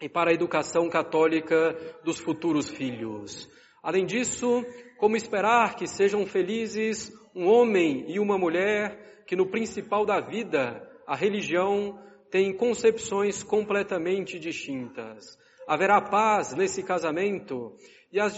e 0.00 0.08
para 0.08 0.30
a 0.30 0.34
educação 0.34 0.88
católica 0.88 1.76
dos 2.02 2.18
futuros 2.18 2.70
filhos. 2.70 3.46
Além 3.82 4.06
disso, 4.06 4.64
como 4.96 5.16
esperar 5.16 5.76
que 5.76 5.86
sejam 5.86 6.24
felizes 6.24 7.12
um 7.36 7.46
homem 7.46 8.06
e 8.08 8.18
uma 8.18 8.38
mulher 8.38 9.22
que 9.26 9.36
no 9.36 9.50
principal 9.50 10.06
da 10.06 10.18
vida, 10.18 10.82
a 11.06 11.14
religião, 11.14 12.07
têm 12.30 12.52
concepções 12.52 13.42
completamente 13.42 14.38
distintas 14.38 15.38
haverá 15.68 16.00
paz 16.00 16.54
nesse 16.54 16.82
casamento 16.82 17.74
e 18.10 18.18
as, 18.18 18.34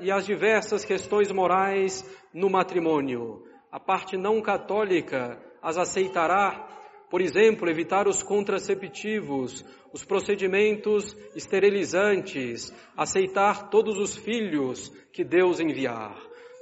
e 0.00 0.10
as 0.10 0.24
diversas 0.24 0.82
questões 0.82 1.30
morais 1.30 2.02
no 2.32 2.48
matrimônio. 2.48 3.44
A 3.70 3.78
parte 3.78 4.16
não 4.16 4.40
católica 4.40 5.38
as 5.62 5.76
aceitará, 5.76 6.66
por 7.10 7.20
exemplo, 7.20 7.68
evitar 7.68 8.08
os 8.08 8.22
contraceptivos, 8.22 9.62
os 9.92 10.06
procedimentos 10.06 11.14
esterilizantes, 11.36 12.72
aceitar 12.96 13.68
todos 13.68 13.98
os 13.98 14.16
filhos 14.16 14.88
que 15.12 15.22
Deus 15.22 15.60
enviar. 15.60 16.16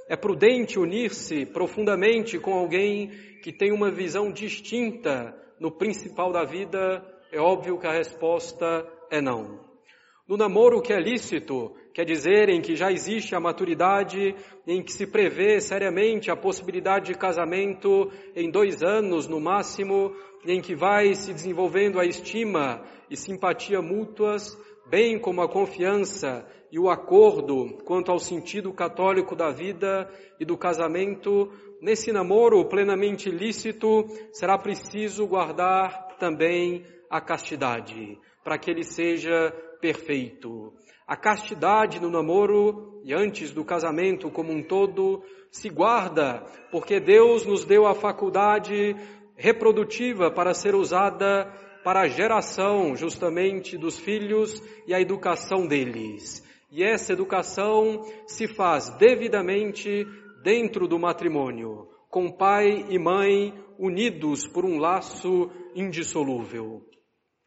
É 0.09 0.17
prudente 0.17 0.77
unir-se 0.77 1.45
profundamente 1.45 2.37
com 2.37 2.53
alguém 2.53 3.09
que 3.41 3.53
tem 3.53 3.71
uma 3.71 3.89
visão 3.89 4.33
distinta 4.33 5.33
no 5.59 5.71
principal 5.71 6.31
da 6.31 6.43
vida? 6.43 7.03
É 7.31 7.39
óbvio 7.39 7.77
que 7.77 7.87
a 7.87 7.91
resposta 7.91 8.87
é 9.11 9.21
não. 9.21 9.59
No 10.27 10.37
namoro 10.37 10.81
que 10.81 10.93
é 10.93 10.99
lícito, 10.99 11.73
quer 11.91 12.05
dizer 12.05 12.49
em 12.49 12.61
que 12.61 12.75
já 12.75 12.91
existe 12.91 13.33
a 13.35 13.39
maturidade, 13.39 14.35
em 14.67 14.83
que 14.83 14.93
se 14.93 15.07
prevê 15.07 15.59
seriamente 15.59 16.29
a 16.29 16.35
possibilidade 16.35 17.07
de 17.07 17.17
casamento 17.17 18.11
em 18.35 18.51
dois 18.51 18.83
anos 18.83 19.27
no 19.27 19.39
máximo, 19.39 20.15
em 20.45 20.61
que 20.61 20.75
vai 20.75 21.15
se 21.15 21.33
desenvolvendo 21.33 21.99
a 21.99 22.05
estima 22.05 22.83
e 23.09 23.17
simpatia 23.17 23.81
mútuas, 23.81 24.55
bem 24.89 25.19
como 25.19 25.41
a 25.41 25.47
confiança 25.47 26.45
e 26.71 26.79
o 26.79 26.89
acordo 26.89 27.77
quanto 27.85 28.11
ao 28.11 28.19
sentido 28.19 28.73
católico 28.73 29.35
da 29.35 29.51
vida 29.51 30.09
e 30.39 30.45
do 30.45 30.57
casamento, 30.57 31.51
nesse 31.81 32.11
namoro 32.11 32.65
plenamente 32.65 33.29
lícito, 33.29 34.05
será 34.31 34.57
preciso 34.57 35.27
guardar 35.27 36.17
também 36.17 36.83
a 37.09 37.21
castidade, 37.21 38.19
para 38.43 38.57
que 38.57 38.69
ele 38.69 38.83
seja 38.83 39.51
perfeito. 39.79 40.73
A 41.07 41.15
castidade 41.15 41.99
no 41.99 42.09
namoro 42.09 43.01
e 43.03 43.13
antes 43.13 43.51
do 43.51 43.65
casamento 43.65 44.29
como 44.29 44.51
um 44.51 44.61
todo 44.61 45.23
se 45.49 45.69
guarda, 45.69 46.43
porque 46.71 46.99
Deus 46.99 47.45
nos 47.45 47.65
deu 47.65 47.87
a 47.87 47.95
faculdade 47.95 48.95
reprodutiva 49.35 50.29
para 50.29 50.53
ser 50.53 50.75
usada 50.75 51.51
para 51.89 52.01
a 52.01 52.07
geração 52.07 52.95
justamente 52.95 53.75
dos 53.75 53.97
filhos 53.97 54.61
e 54.85 54.93
a 54.93 55.01
educação 55.01 55.65
deles. 55.65 56.47
E 56.71 56.83
essa 56.83 57.13
educação 57.13 58.03
se 58.27 58.47
faz 58.47 58.95
devidamente 58.99 60.05
dentro 60.43 60.87
do 60.87 60.99
matrimônio, 60.99 61.87
com 62.07 62.31
pai 62.31 62.85
e 62.89 62.99
mãe 62.99 63.55
unidos 63.79 64.45
por 64.45 64.65
um 64.65 64.77
laço 64.77 65.49
indissolúvel. 65.73 66.83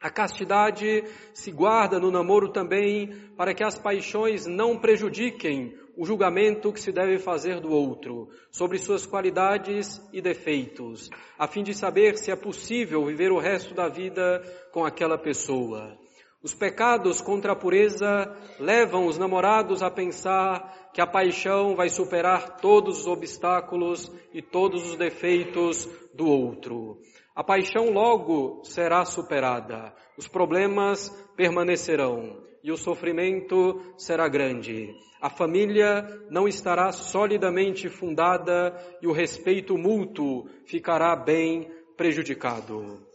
A 0.01 0.11
castidade 0.11 1.05
se 1.33 1.53
guarda 1.53 2.01
no 2.01 2.11
namoro 2.11 2.49
também 2.49 3.15
para 3.37 3.55
que 3.55 3.63
as 3.63 3.79
paixões 3.79 4.45
não 4.45 4.77
prejudiquem 4.77 5.73
o 5.97 6.07
julgamento 6.07 6.73
que 6.73 6.81
se 6.81 6.91
deve 6.91 7.19
fazer 7.19 7.61
do 7.61 7.71
outro, 7.71 8.29
sobre 8.51 8.79
suas 8.79 9.07
qualidades 9.07 10.01
e 10.13 10.21
defeitos, 10.21 11.11
a 11.39 11.47
fim 11.47 11.63
de 11.63 11.75
saber 11.75 12.17
se 12.17 12.31
é 12.31 12.37
possível 12.37 13.05
viver 13.05 13.31
o 13.31 13.39
resto 13.39 13.75
da 13.75 13.89
vida 13.89 14.43
com 14.73 14.85
aquela 14.85 15.19
pessoa. 15.19 15.99
Os 16.43 16.55
pecados 16.55 17.21
contra 17.21 17.53
a 17.53 17.57
pureza 17.57 18.37
levam 18.59 19.07
os 19.07 19.17
namorados 19.17 19.83
a 19.83 19.91
pensar 19.91 20.91
que 20.93 21.01
a 21.01 21.07
paixão 21.07 21.77
vai 21.77 21.89
superar 21.89 22.57
todos 22.57 23.01
os 23.01 23.07
obstáculos 23.07 24.11
e 24.35 24.43
todos 24.43 24.91
os 24.91 24.97
defeitos 24.97 25.89
do 26.13 26.27
outro. 26.27 26.99
A 27.35 27.45
paixão 27.45 27.91
logo 27.91 28.63
será 28.65 29.05
superada, 29.05 29.95
os 30.19 30.27
problemas 30.27 31.11
permanecerão 31.37 32.43
e 32.63 32.71
o 32.71 32.77
sofrimento 32.77 33.81
será 33.97 34.29
grande. 34.29 34.95
A 35.21 35.31
família 35.31 36.05
não 36.31 36.49
estará 36.49 36.93
solidamente 36.93 37.89
fundada 37.89 38.75
e 39.01 39.07
o 39.07 39.13
respeito 39.13 39.77
mútuo 39.77 40.49
ficará 40.67 41.15
bem 41.17 41.71
prejudicado. 41.97 43.07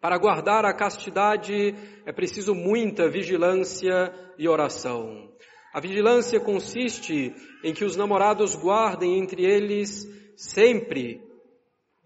Para 0.00 0.18
guardar 0.18 0.64
a 0.64 0.74
castidade 0.74 1.74
é 2.04 2.12
preciso 2.12 2.54
muita 2.54 3.08
vigilância 3.08 4.12
e 4.38 4.48
oração. 4.48 5.30
A 5.72 5.80
vigilância 5.80 6.38
consiste 6.38 7.34
em 7.64 7.72
que 7.72 7.84
os 7.84 7.96
namorados 7.96 8.54
guardem 8.54 9.18
entre 9.18 9.44
eles 9.44 10.06
sempre 10.36 11.20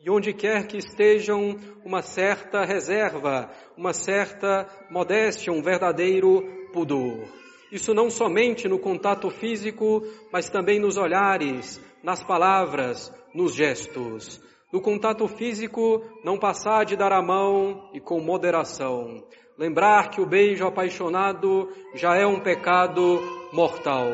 e 0.00 0.08
onde 0.08 0.32
quer 0.32 0.66
que 0.66 0.76
estejam, 0.76 1.56
uma 1.84 2.02
certa 2.02 2.64
reserva, 2.64 3.50
uma 3.76 3.92
certa 3.92 4.66
modéstia, 4.88 5.52
um 5.52 5.60
verdadeiro 5.60 6.57
pudor. 6.72 7.26
Isso 7.70 7.92
não 7.92 8.10
somente 8.10 8.66
no 8.66 8.78
contato 8.78 9.28
físico, 9.30 10.02
mas 10.32 10.48
também 10.48 10.80
nos 10.80 10.96
olhares, 10.96 11.80
nas 12.02 12.22
palavras, 12.22 13.12
nos 13.34 13.54
gestos. 13.54 14.40
No 14.72 14.80
contato 14.80 15.26
físico, 15.28 16.02
não 16.24 16.38
passar 16.38 16.84
de 16.84 16.96
dar 16.96 17.12
a 17.12 17.22
mão 17.22 17.90
e 17.92 18.00
com 18.00 18.20
moderação. 18.20 19.22
Lembrar 19.58 20.10
que 20.10 20.20
o 20.20 20.26
beijo 20.26 20.66
apaixonado 20.66 21.68
já 21.94 22.16
é 22.16 22.26
um 22.26 22.40
pecado 22.40 23.20
mortal. 23.52 24.06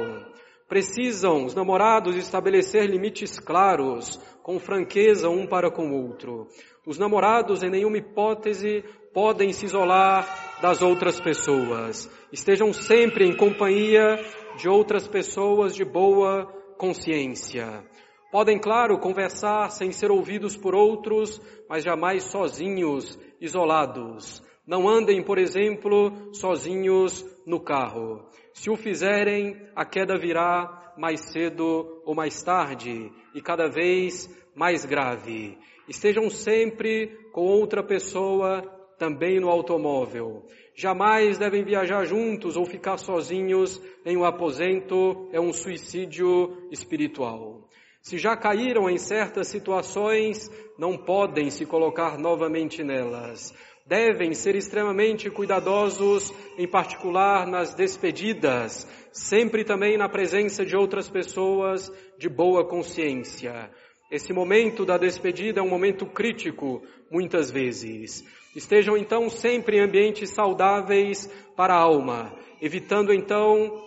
Precisam 0.68 1.44
os 1.44 1.54
namorados 1.54 2.16
estabelecer 2.16 2.87
limites 2.87 3.38
claros, 3.38 4.18
com 4.42 4.58
franqueza 4.58 5.28
um 5.28 5.46
para 5.46 5.70
com 5.70 5.90
o 5.90 6.06
outro. 6.06 6.49
Os 6.87 6.99
namorados, 6.99 7.62
em 7.62 7.70
nenhuma 7.70 7.99
hipótese, 7.99 8.84
podem 9.14 9.52
se 9.52 9.64
isolar 9.64 10.59
das 10.61 10.83
outras 10.83 11.21
pessoas. 11.21 12.11
Estejam 12.33 12.73
sempre 12.73 13.25
em 13.25 13.37
companhia 13.37 14.18
de 14.59 14.68
outras 14.68 15.06
pessoas 15.06 15.75
de 15.75 15.85
boa 15.85 16.47
consciência. 16.76 17.85
Podem, 18.33 18.59
claro, 18.59 18.99
conversar 18.99 19.71
sem 19.71 19.92
ser 19.92 20.11
ouvidos 20.11 20.56
por 20.56 20.75
outros, 20.75 21.41
mas 21.69 21.84
jamais 21.84 22.25
sozinhos, 22.25 23.17
isolados. 23.41 24.43
Não 24.67 24.88
andem, 24.88 25.23
por 25.23 25.38
exemplo, 25.38 26.34
sozinhos 26.34 27.25
no 27.47 27.60
carro. 27.60 28.28
Se 28.52 28.71
o 28.71 28.76
fizerem, 28.76 29.56
a 29.76 29.84
queda 29.84 30.19
virá 30.19 30.93
mais 30.99 31.21
cedo 31.30 32.02
ou 32.04 32.15
mais 32.15 32.43
tarde 32.43 33.12
e 33.32 33.41
cada 33.41 33.69
vez 33.69 34.28
mais 34.56 34.84
grave. 34.84 35.56
Estejam 35.88 36.28
sempre 36.30 37.08
com 37.32 37.43
outra 37.43 37.82
pessoa 37.82 38.62
também 39.04 39.38
no 39.38 39.50
automóvel. 39.50 40.47
Jamais 40.75 41.36
devem 41.36 41.62
viajar 41.62 42.06
juntos 42.06 42.56
ou 42.56 42.64
ficar 42.64 42.97
sozinhos 42.97 43.78
em 44.02 44.17
um 44.17 44.25
aposento, 44.25 45.28
é 45.30 45.38
um 45.38 45.52
suicídio 45.52 46.56
espiritual. 46.71 47.69
Se 48.00 48.17
já 48.17 48.34
caíram 48.34 48.88
em 48.88 48.97
certas 48.97 49.49
situações, 49.49 50.50
não 50.78 50.97
podem 50.97 51.50
se 51.50 51.67
colocar 51.67 52.17
novamente 52.19 52.82
nelas. 52.82 53.52
Devem 53.86 54.32
ser 54.32 54.56
extremamente 54.56 55.28
cuidadosos, 55.28 56.32
em 56.56 56.67
particular 56.67 57.47
nas 57.47 57.75
despedidas, 57.75 58.88
sempre 59.12 59.64
também 59.64 59.99
na 59.99 60.08
presença 60.08 60.64
de 60.64 60.75
outras 60.75 61.10
pessoas 61.10 61.93
de 62.17 62.30
boa 62.30 62.67
consciência. 62.67 63.71
Esse 64.10 64.32
momento 64.32 64.86
da 64.86 64.97
despedida 64.97 65.60
é 65.60 65.62
um 65.62 65.69
momento 65.69 66.06
crítico, 66.06 66.82
muitas 67.10 67.50
vezes. 67.50 68.25
Estejam 68.54 68.97
então 68.97 69.28
sempre 69.28 69.78
em 69.78 69.80
ambientes 69.80 70.30
saudáveis 70.30 71.28
para 71.56 71.75
a 71.75 71.78
alma, 71.78 72.32
evitando 72.62 73.12
então 73.12 73.82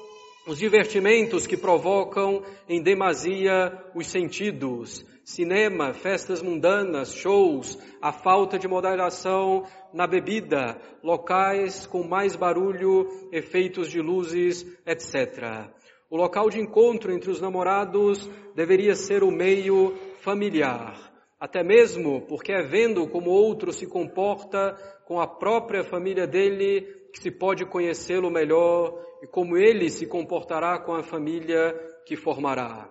os 0.46 0.58
divertimentos 0.58 1.48
que 1.48 1.58
provocam 1.58 2.44
em 2.68 2.82
demasia 2.82 3.72
os 3.94 4.08
sentidos, 4.08 5.06
cinema, 5.24 5.94
festas 5.94 6.42
mundanas, 6.42 7.14
shows, 7.14 7.78
a 8.02 8.14
falta 8.14 8.58
de 8.58 8.68
moderação 8.68 9.66
na 9.94 10.08
bebida, 10.08 10.80
locais 11.04 11.86
com 11.86 12.04
mais 12.04 12.36
barulho, 12.36 13.08
efeitos 13.32 13.90
de 13.90 14.02
luzes, 14.02 14.66
etc. 14.86 15.70
O 16.10 16.16
local 16.16 16.50
de 16.50 16.62
encontro 16.62 17.12
entre 17.12 17.30
os 17.30 17.42
namorados 17.42 18.30
deveria 18.56 18.96
ser 18.96 19.24
o 19.24 19.32
meio 19.32 19.98
familiar, 20.22 20.96
até 21.40 21.64
mesmo 21.64 22.22
porque 22.28 22.52
é 22.52 22.62
vendo 22.62 23.08
como 23.08 23.30
outro 23.30 23.72
se 23.72 23.86
comporta 23.86 24.76
com 25.06 25.20
a 25.20 25.28
própria 25.28 25.84
família 25.84 26.26
dele 26.26 26.82
que 27.14 27.20
se 27.20 27.32
pode 27.32 27.66
conhecê-lo 27.66 28.30
melhor 28.30 29.02
e 29.22 29.28
como 29.28 29.58
ele 29.58 29.90
se 29.90 30.06
comportará 30.06 30.80
com 30.80 30.94
a 30.94 31.04
família 31.04 31.74
que 32.06 32.16
formará. 32.16 32.90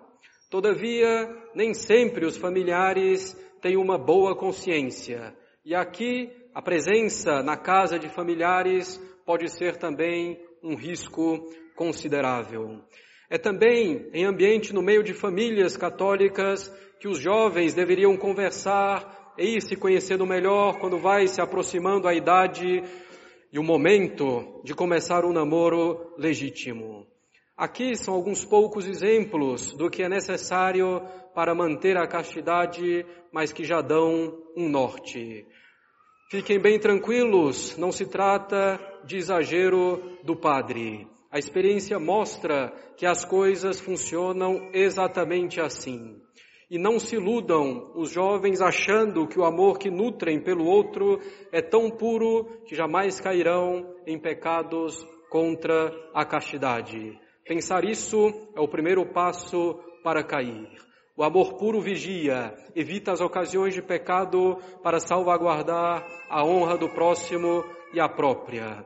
Todavia, 0.51 1.29
nem 1.55 1.75
sempre 1.75 2.25
os 2.25 2.37
familiares 2.37 3.35
têm 3.61 3.77
uma 3.77 3.99
boa 3.99 4.37
consciência. 4.37 5.35
E 5.65 5.75
aqui, 5.75 6.31
a 6.55 6.63
presença 6.63 7.43
na 7.43 7.57
casa 7.57 7.99
de 7.99 8.09
familiares 8.09 8.97
pode 9.25 9.51
ser 9.51 9.77
também 9.77 10.41
um 10.63 10.77
risco 10.77 11.45
considerável. 11.75 12.81
É 13.29 13.37
também 13.37 14.09
em 14.13 14.25
ambiente 14.25 14.73
no 14.73 14.83
meio 14.83 15.03
de 15.03 15.13
famílias 15.13 15.77
católicas 15.77 16.73
que 17.01 17.09
os 17.09 17.19
jovens 17.19 17.75
deveriam 17.75 18.17
conversar 18.17 19.35
e 19.37 19.57
ir 19.57 19.63
se 19.63 19.77
conhecendo 19.77 20.25
melhor 20.25 20.79
quando 20.79 20.99
vai 20.99 21.27
se 21.27 21.41
aproximando 21.41 22.07
a 22.07 22.15
idade 22.15 22.83
e 23.53 23.59
o 23.59 23.65
momento 23.65 24.61
de 24.65 24.75
começar 24.75 25.25
um 25.25 25.33
namoro 25.33 26.15
legítimo. 26.17 27.07
Aqui 27.57 27.97
são 27.97 28.15
alguns 28.15 28.45
poucos 28.45 28.87
exemplos 28.87 29.73
do 29.73 29.91
que 29.91 30.03
é 30.03 30.09
necessário 30.09 31.03
para 31.35 31.55
manter 31.55 31.97
a 31.97 32.07
castidade, 32.07 33.05
mas 33.33 33.53
que 33.53 33.65
já 33.65 33.81
dão 33.81 34.39
um 34.57 34.69
norte. 34.69 35.47
Fiquem 36.31 36.61
bem 36.61 36.79
tranquilos, 36.79 37.77
não 37.77 37.91
se 37.91 38.07
trata 38.07 38.81
de 39.05 39.17
exagero 39.17 40.19
do 40.23 40.37
padre. 40.37 41.09
A 41.31 41.39
experiência 41.39 41.99
mostra 41.99 42.73
que 42.97 43.05
as 43.05 43.25
coisas 43.25 43.81
funcionam 43.81 44.71
exatamente 44.73 45.61
assim. 45.61 46.21
E 46.71 46.79
não 46.79 46.99
se 46.99 47.17
iludam 47.17 47.93
os 47.95 48.11
jovens 48.11 48.61
achando 48.61 49.27
que 49.27 49.39
o 49.39 49.45
amor 49.45 49.79
que 49.79 49.91
nutrem 49.91 50.41
pelo 50.41 50.65
outro 50.65 51.21
é 51.53 51.63
tão 51.63 51.91
puro 51.91 52.45
que 52.67 52.75
jamais 52.75 53.21
cairão 53.21 53.95
em 54.07 54.19
pecados 54.19 55.07
contra 55.31 55.93
a 56.13 56.25
castidade. 56.25 57.19
Pensar 57.45 57.85
isso 57.85 58.33
é 58.55 58.61
o 58.61 58.69
primeiro 58.69 59.07
passo 59.07 59.79
para 60.03 60.25
cair. 60.25 60.69
O 61.17 61.23
amor 61.23 61.55
puro 61.55 61.81
vigia, 61.81 62.55
evita 62.75 63.13
as 63.13 63.21
ocasiões 63.21 63.73
de 63.73 63.81
pecado 63.81 64.59
para 64.83 65.01
salvaguardar 65.01 66.07
a 66.29 66.45
honra 66.45 66.77
do 66.77 66.89
próximo 66.89 67.65
e 67.95 68.01
a 68.01 68.09
própria. 68.09 68.85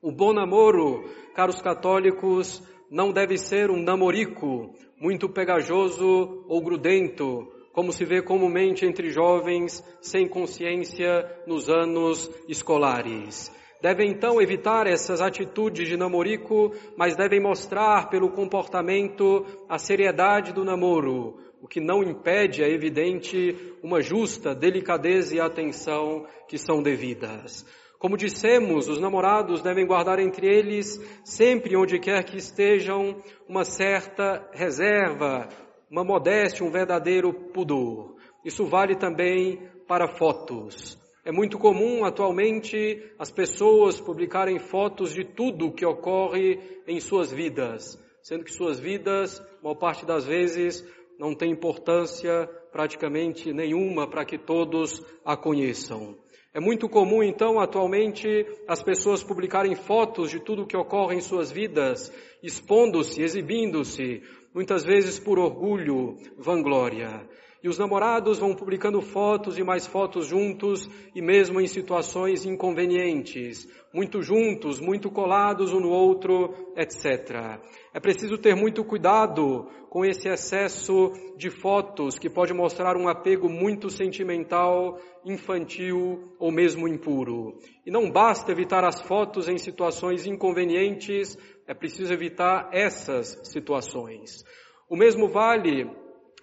O 0.00 0.12
bom 0.12 0.32
namoro, 0.32 1.10
caros 1.34 1.60
católicos, 1.60 2.62
não 2.88 3.10
deve 3.10 3.36
ser 3.36 3.68
um 3.68 3.82
namorico 3.82 4.72
muito 5.00 5.28
pegajoso 5.28 6.44
ou 6.46 6.62
grudento, 6.62 7.48
como 7.72 7.92
se 7.92 8.04
vê 8.04 8.22
comumente 8.22 8.86
entre 8.86 9.10
jovens 9.10 9.82
sem 10.00 10.28
consciência 10.28 11.26
nos 11.48 11.68
anos 11.68 12.30
escolares. 12.48 13.52
Devem 13.82 14.12
então 14.12 14.40
evitar 14.40 14.86
essas 14.86 15.20
atitudes 15.20 15.88
de 15.88 15.96
namorico, 15.96 16.72
mas 16.96 17.16
devem 17.16 17.40
mostrar 17.40 18.08
pelo 18.08 18.30
comportamento 18.30 19.44
a 19.68 19.78
seriedade 19.78 20.52
do 20.52 20.64
namoro, 20.64 21.38
o 21.60 21.66
que 21.66 21.80
não 21.80 22.04
impede, 22.04 22.62
é 22.62 22.70
evidente, 22.70 23.74
uma 23.82 24.00
justa 24.00 24.54
delicadeza 24.54 25.34
e 25.34 25.40
atenção 25.40 26.24
que 26.46 26.56
são 26.56 26.80
devidas. 26.80 27.66
Como 27.98 28.16
dissemos, 28.16 28.88
os 28.88 29.00
namorados 29.00 29.60
devem 29.60 29.84
guardar 29.84 30.20
entre 30.20 30.46
eles, 30.46 31.00
sempre 31.24 31.76
onde 31.76 31.98
quer 31.98 32.22
que 32.24 32.36
estejam, 32.36 33.20
uma 33.48 33.64
certa 33.64 34.48
reserva, 34.52 35.48
uma 35.90 36.04
modéstia, 36.04 36.64
um 36.64 36.70
verdadeiro 36.70 37.32
pudor. 37.32 38.14
Isso 38.44 38.64
vale 38.64 38.94
também 38.94 39.60
para 39.88 40.06
fotos. 40.06 40.96
É 41.24 41.32
muito 41.32 41.58
comum 41.58 42.04
atualmente 42.04 43.02
as 43.18 43.32
pessoas 43.32 44.00
publicarem 44.00 44.60
fotos 44.60 45.12
de 45.12 45.24
tudo 45.24 45.66
o 45.66 45.72
que 45.72 45.84
ocorre 45.84 46.60
em 46.86 47.00
suas 47.00 47.32
vidas, 47.32 47.98
sendo 48.22 48.44
que 48.44 48.52
suas 48.52 48.78
vidas, 48.78 49.42
uma 49.60 49.74
parte 49.74 50.06
das 50.06 50.24
vezes, 50.24 50.86
não 51.18 51.34
tem 51.34 51.50
importância 51.50 52.46
praticamente 52.70 53.52
nenhuma 53.52 54.08
para 54.08 54.24
que 54.24 54.38
todos 54.38 55.04
a 55.24 55.36
conheçam. 55.36 56.16
É 56.54 56.60
muito 56.60 56.88
comum, 56.88 57.22
então, 57.22 57.60
atualmente, 57.60 58.46
as 58.66 58.82
pessoas 58.82 59.22
publicarem 59.22 59.74
fotos 59.74 60.30
de 60.30 60.40
tudo 60.40 60.62
o 60.62 60.66
que 60.66 60.76
ocorre 60.76 61.16
em 61.16 61.20
suas 61.20 61.52
vidas, 61.52 62.10
expondo-se, 62.42 63.22
exibindo-se, 63.22 64.22
muitas 64.54 64.82
vezes 64.82 65.18
por 65.18 65.38
orgulho, 65.38 66.16
vanglória. 66.38 67.28
E 67.62 67.68
os 67.68 67.76
namorados 67.76 68.38
vão 68.38 68.54
publicando 68.54 69.00
fotos 69.00 69.58
e 69.58 69.64
mais 69.64 69.84
fotos 69.84 70.26
juntos 70.26 70.88
e 71.12 71.20
mesmo 71.20 71.60
em 71.60 71.66
situações 71.66 72.46
inconvenientes, 72.46 73.68
muito 73.92 74.22
juntos, 74.22 74.78
muito 74.78 75.10
colados 75.10 75.72
um 75.72 75.80
no 75.80 75.90
outro, 75.90 76.54
etc. 76.76 77.58
É 77.92 77.98
preciso 77.98 78.38
ter 78.38 78.54
muito 78.54 78.84
cuidado 78.84 79.68
com 79.90 80.04
esse 80.04 80.28
excesso 80.28 81.12
de 81.36 81.50
fotos 81.50 82.16
que 82.16 82.30
pode 82.30 82.54
mostrar 82.54 82.96
um 82.96 83.08
apego 83.08 83.48
muito 83.48 83.90
sentimental, 83.90 84.98
infantil 85.24 86.32
ou 86.38 86.52
mesmo 86.52 86.86
impuro. 86.86 87.58
E 87.84 87.90
não 87.90 88.08
basta 88.08 88.52
evitar 88.52 88.84
as 88.84 89.02
fotos 89.02 89.48
em 89.48 89.58
situações 89.58 90.26
inconvenientes, 90.26 91.36
é 91.66 91.74
preciso 91.74 92.12
evitar 92.12 92.70
essas 92.72 93.40
situações. 93.42 94.44
O 94.88 94.96
mesmo 94.96 95.28
vale 95.28 95.90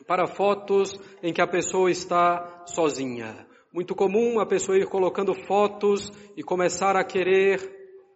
para 0.08 0.28
fotos 0.28 1.00
em 1.22 1.34
que 1.34 1.41
a 1.41 1.48
pessoa 1.48 1.89
está 1.89 2.63
sozinha. 2.65 3.46
Muito 3.74 3.94
comum 3.94 4.39
a 4.39 4.46
pessoa 4.46 4.78
ir 4.78 4.88
colocando 4.88 5.34
fotos 5.34 6.12
e 6.38 6.44
começar 6.44 6.96
a 6.96 7.04
querer 7.04 7.60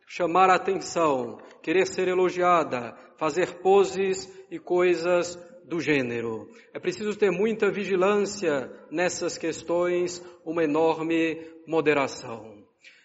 chamar 0.07 0.49
a 0.49 0.55
atenção, 0.55 1.37
querer 1.61 1.85
ser 1.85 2.07
elogiada, 2.07 2.95
fazer 3.17 3.59
poses 3.61 4.27
e 4.49 4.57
coisas 4.57 5.35
do 5.65 5.79
gênero. 5.79 6.47
É 6.73 6.79
preciso 6.79 7.17
ter 7.17 7.29
muita 7.29 7.71
vigilância 7.71 8.71
nessas 8.89 9.37
questões, 9.37 10.23
uma 10.43 10.63
enorme 10.63 11.39
moderação. 11.67 12.63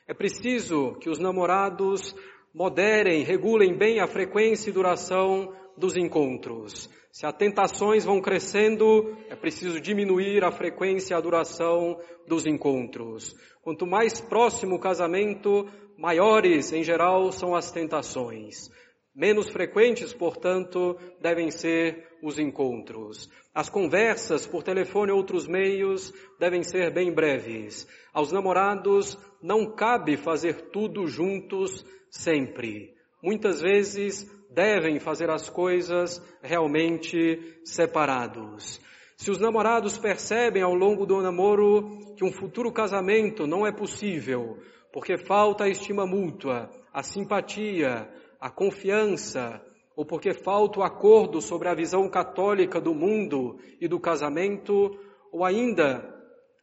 É 0.08 0.14
preciso 0.14 0.94
que 1.00 1.10
os 1.10 1.18
namorados 1.18 2.14
moderem, 2.54 3.22
regulem 3.22 3.76
bem 3.76 4.00
a 4.00 4.06
frequência 4.06 4.70
e 4.70 4.72
duração 4.72 5.52
dos 5.76 5.96
encontros. 5.96 6.88
Se 7.10 7.26
as 7.26 7.36
tentações 7.36 8.04
vão 8.04 8.20
crescendo, 8.20 9.16
é 9.28 9.36
preciso 9.36 9.80
diminuir 9.80 10.44
a 10.44 10.50
frequência 10.50 11.14
e 11.14 11.16
a 11.16 11.20
duração 11.20 11.98
dos 12.26 12.46
encontros. 12.46 13.34
Quanto 13.62 13.86
mais 13.86 14.20
próximo 14.20 14.76
o 14.76 14.80
casamento, 14.80 15.68
maiores, 15.96 16.72
em 16.72 16.82
geral, 16.82 17.30
são 17.30 17.54
as 17.54 17.70
tentações. 17.70 18.68
Menos 19.14 19.48
frequentes, 19.48 20.12
portanto, 20.12 20.98
devem 21.20 21.48
ser 21.48 22.08
os 22.20 22.36
encontros. 22.36 23.30
As 23.54 23.70
conversas 23.70 24.44
por 24.44 24.64
telefone 24.64 25.12
ou 25.12 25.18
outros 25.18 25.46
meios 25.46 26.12
devem 26.40 26.64
ser 26.64 26.92
bem 26.92 27.12
breves. 27.14 27.86
Aos 28.12 28.32
namorados 28.32 29.16
não 29.40 29.72
cabe 29.72 30.16
fazer 30.16 30.70
tudo 30.72 31.06
juntos 31.06 31.86
sempre. 32.10 32.92
Muitas 33.22 33.60
vezes 33.60 34.28
devem 34.54 35.00
fazer 35.00 35.28
as 35.28 35.50
coisas 35.50 36.22
realmente 36.40 37.60
separados. 37.64 38.80
Se 39.16 39.30
os 39.30 39.38
namorados 39.38 39.98
percebem 39.98 40.62
ao 40.62 40.74
longo 40.74 41.04
do 41.04 41.20
namoro 41.20 42.14
que 42.16 42.24
um 42.24 42.32
futuro 42.32 42.72
casamento 42.72 43.46
não 43.46 43.66
é 43.66 43.72
possível, 43.72 44.58
porque 44.92 45.18
falta 45.18 45.64
a 45.64 45.68
estima 45.68 46.06
mútua, 46.06 46.70
a 46.92 47.02
simpatia, 47.02 48.08
a 48.40 48.50
confiança, 48.50 49.60
ou 49.96 50.04
porque 50.04 50.32
falta 50.32 50.80
o 50.80 50.82
acordo 50.82 51.40
sobre 51.40 51.68
a 51.68 51.74
visão 51.74 52.08
católica 52.08 52.80
do 52.80 52.94
mundo 52.94 53.58
e 53.80 53.88
do 53.88 54.00
casamento, 54.00 54.96
ou 55.32 55.44
ainda 55.44 56.12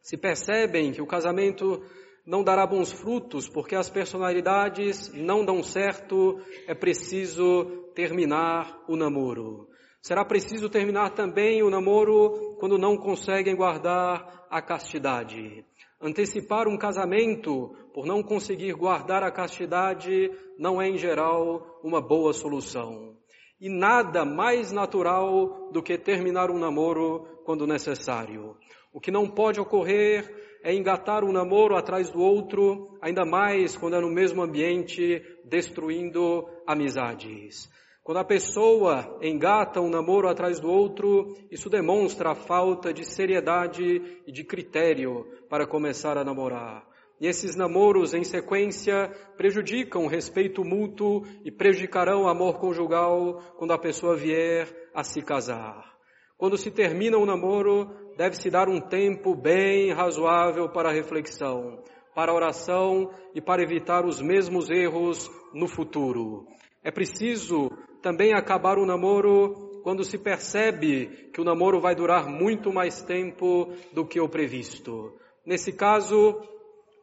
se 0.02 0.16
percebem 0.16 0.92
que 0.92 1.02
o 1.02 1.06
casamento 1.06 1.82
não 2.26 2.44
dará 2.44 2.66
bons 2.66 2.92
frutos 2.92 3.48
porque 3.48 3.74
as 3.74 3.90
personalidades 3.90 5.12
não 5.12 5.44
dão 5.44 5.62
certo, 5.62 6.40
é 6.66 6.74
preciso 6.74 7.64
terminar 7.94 8.82
o 8.88 8.96
namoro. 8.96 9.68
Será 10.00 10.24
preciso 10.24 10.68
terminar 10.68 11.10
também 11.10 11.62
o 11.62 11.70
namoro 11.70 12.56
quando 12.58 12.76
não 12.76 12.96
conseguem 12.96 13.54
guardar 13.54 14.46
a 14.50 14.60
castidade. 14.60 15.64
Antecipar 16.00 16.66
um 16.66 16.76
casamento 16.76 17.76
por 17.94 18.04
não 18.04 18.22
conseguir 18.22 18.72
guardar 18.72 19.22
a 19.22 19.30
castidade 19.30 20.30
não 20.58 20.82
é, 20.82 20.88
em 20.88 20.98
geral, 20.98 21.78
uma 21.84 22.00
boa 22.00 22.32
solução. 22.32 23.16
E 23.60 23.68
nada 23.68 24.24
mais 24.24 24.72
natural 24.72 25.70
do 25.70 25.80
que 25.80 25.96
terminar 25.96 26.50
um 26.50 26.58
namoro 26.58 27.40
quando 27.44 27.64
necessário. 27.64 28.56
O 28.92 29.00
que 29.00 29.12
não 29.12 29.28
pode 29.28 29.60
ocorrer 29.60 30.51
é 30.62 30.74
engatar 30.74 31.24
um 31.24 31.32
namoro 31.32 31.76
atrás 31.76 32.10
do 32.10 32.20
outro, 32.20 32.96
ainda 33.00 33.24
mais 33.24 33.76
quando 33.76 33.96
é 33.96 34.00
no 34.00 34.10
mesmo 34.10 34.42
ambiente, 34.42 35.22
destruindo 35.44 36.46
amizades. 36.66 37.68
Quando 38.02 38.18
a 38.18 38.24
pessoa 38.24 39.18
engata 39.22 39.80
um 39.80 39.88
namoro 39.88 40.28
atrás 40.28 40.58
do 40.58 40.68
outro, 40.68 41.36
isso 41.50 41.70
demonstra 41.70 42.32
a 42.32 42.34
falta 42.34 42.92
de 42.92 43.04
seriedade 43.04 44.22
e 44.26 44.32
de 44.32 44.42
critério 44.42 45.24
para 45.48 45.66
começar 45.66 46.18
a 46.18 46.24
namorar. 46.24 46.84
E 47.20 47.28
esses 47.28 47.54
namoros 47.54 48.14
em 48.14 48.24
sequência 48.24 49.08
prejudicam 49.36 50.04
o 50.04 50.08
respeito 50.08 50.64
mútuo 50.64 51.22
e 51.44 51.52
prejudicarão 51.52 52.22
o 52.22 52.28
amor 52.28 52.58
conjugal 52.58 53.40
quando 53.56 53.72
a 53.72 53.78
pessoa 53.78 54.16
vier 54.16 54.66
a 54.92 55.04
se 55.04 55.22
casar. 55.22 55.92
Quando 56.36 56.58
se 56.58 56.72
termina 56.72 57.16
o 57.16 57.22
um 57.22 57.24
namoro, 57.24 58.01
deve-se 58.22 58.48
dar 58.50 58.68
um 58.68 58.80
tempo 58.80 59.34
bem 59.34 59.92
razoável 59.92 60.68
para 60.68 60.92
reflexão, 60.92 61.82
para 62.14 62.32
oração 62.32 63.10
e 63.34 63.40
para 63.40 63.64
evitar 63.64 64.04
os 64.06 64.22
mesmos 64.22 64.70
erros 64.70 65.28
no 65.52 65.66
futuro. 65.66 66.46
É 66.84 66.92
preciso 66.92 67.68
também 68.00 68.32
acabar 68.32 68.78
o 68.78 68.86
namoro 68.86 69.80
quando 69.82 70.04
se 70.04 70.16
percebe 70.18 71.30
que 71.32 71.40
o 71.40 71.44
namoro 71.44 71.80
vai 71.80 71.96
durar 71.96 72.28
muito 72.28 72.72
mais 72.72 73.02
tempo 73.02 73.72
do 73.92 74.06
que 74.06 74.20
o 74.20 74.28
previsto. 74.28 75.12
Nesse 75.44 75.72
caso, 75.72 76.40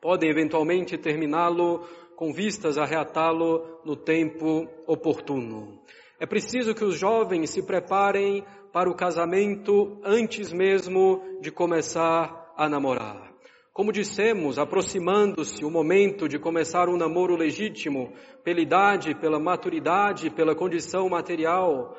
podem 0.01 0.29
eventualmente 0.29 0.97
terminá-lo 0.97 1.85
com 2.15 2.31
vistas 2.31 2.77
a 2.77 2.85
reatá-lo 2.85 3.81
no 3.83 3.97
tempo 3.97 4.69
oportuno. 4.87 5.81
É 6.17 6.25
preciso 6.25 6.73
que 6.73 6.83
os 6.85 6.97
jovens 6.97 7.49
se 7.49 7.63
preparem 7.63 8.45
para 8.71 8.89
o 8.89 8.95
casamento 8.95 9.99
antes 10.03 10.51
mesmo 10.51 11.39
de 11.41 11.51
começar 11.51 12.53
a 12.55 12.69
namorar. 12.69 13.29
Como 13.73 13.93
dissemos, 13.93 14.59
aproximando-se 14.59 15.63
o 15.63 15.71
momento 15.71 16.27
de 16.27 16.37
começar 16.37 16.89
um 16.89 16.97
namoro 16.97 17.35
legítimo, 17.35 18.11
pela 18.43 18.59
idade, 18.59 19.15
pela 19.15 19.39
maturidade, 19.39 20.29
pela 20.29 20.53
condição 20.53 21.07
material, 21.07 21.95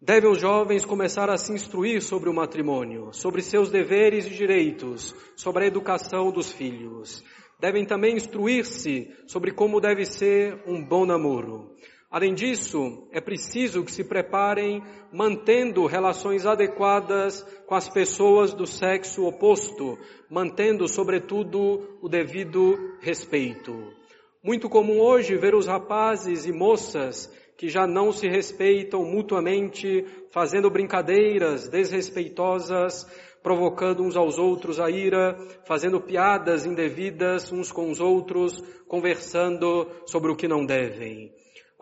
devem 0.00 0.30
os 0.30 0.40
jovens 0.40 0.84
começar 0.84 1.28
a 1.28 1.36
se 1.36 1.52
instruir 1.52 2.00
sobre 2.00 2.30
o 2.30 2.34
matrimônio, 2.34 3.12
sobre 3.12 3.42
seus 3.42 3.70
deveres 3.70 4.26
e 4.26 4.30
direitos, 4.30 5.14
sobre 5.36 5.64
a 5.64 5.66
educação 5.66 6.32
dos 6.32 6.50
filhos. 6.50 7.22
Devem 7.60 7.84
também 7.84 8.16
instruir-se 8.16 9.08
sobre 9.28 9.52
como 9.52 9.80
deve 9.80 10.04
ser 10.04 10.62
um 10.66 10.82
bom 10.82 11.04
namoro. 11.04 11.76
Além 12.12 12.34
disso, 12.34 13.08
é 13.10 13.22
preciso 13.22 13.82
que 13.82 13.90
se 13.90 14.04
preparem 14.04 14.82
mantendo 15.10 15.86
relações 15.86 16.44
adequadas 16.44 17.42
com 17.66 17.74
as 17.74 17.88
pessoas 17.88 18.52
do 18.52 18.66
sexo 18.66 19.24
oposto, 19.24 19.98
mantendo, 20.28 20.86
sobretudo, 20.86 21.98
o 22.02 22.10
devido 22.10 22.98
respeito. 23.00 23.72
Muito 24.44 24.68
comum 24.68 25.00
hoje 25.00 25.38
ver 25.38 25.54
os 25.54 25.66
rapazes 25.66 26.44
e 26.44 26.52
moças 26.52 27.32
que 27.56 27.70
já 27.70 27.86
não 27.86 28.12
se 28.12 28.28
respeitam 28.28 29.02
mutuamente, 29.06 30.04
fazendo 30.30 30.70
brincadeiras 30.70 31.66
desrespeitosas, 31.66 33.06
provocando 33.42 34.02
uns 34.02 34.18
aos 34.18 34.38
outros 34.38 34.78
a 34.78 34.90
ira, 34.90 35.34
fazendo 35.64 35.98
piadas 35.98 36.66
indevidas 36.66 37.50
uns 37.50 37.72
com 37.72 37.90
os 37.90 38.00
outros, 38.00 38.62
conversando 38.86 39.88
sobre 40.04 40.30
o 40.30 40.36
que 40.36 40.46
não 40.46 40.66
devem. 40.66 41.32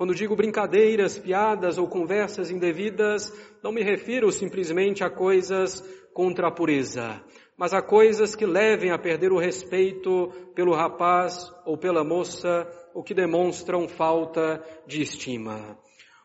Quando 0.00 0.14
digo 0.14 0.34
brincadeiras, 0.34 1.18
piadas 1.18 1.76
ou 1.76 1.86
conversas 1.86 2.50
indevidas, 2.50 3.30
não 3.62 3.70
me 3.70 3.82
refiro 3.82 4.32
simplesmente 4.32 5.04
a 5.04 5.10
coisas 5.10 5.82
contra 6.14 6.48
a 6.48 6.50
pureza, 6.50 7.22
mas 7.54 7.74
a 7.74 7.82
coisas 7.82 8.34
que 8.34 8.46
levem 8.46 8.92
a 8.92 8.98
perder 8.98 9.30
o 9.30 9.38
respeito 9.38 10.32
pelo 10.54 10.74
rapaz 10.74 11.52
ou 11.66 11.76
pela 11.76 12.02
moça 12.02 12.66
o 12.94 13.02
que 13.02 13.12
demonstram 13.12 13.86
falta 13.86 14.64
de 14.86 15.02
estima. 15.02 15.78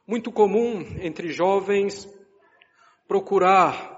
Muito 0.07 0.31
comum 0.31 0.79
entre 1.01 1.27
jovens 1.33 2.07
procurar 3.05 3.93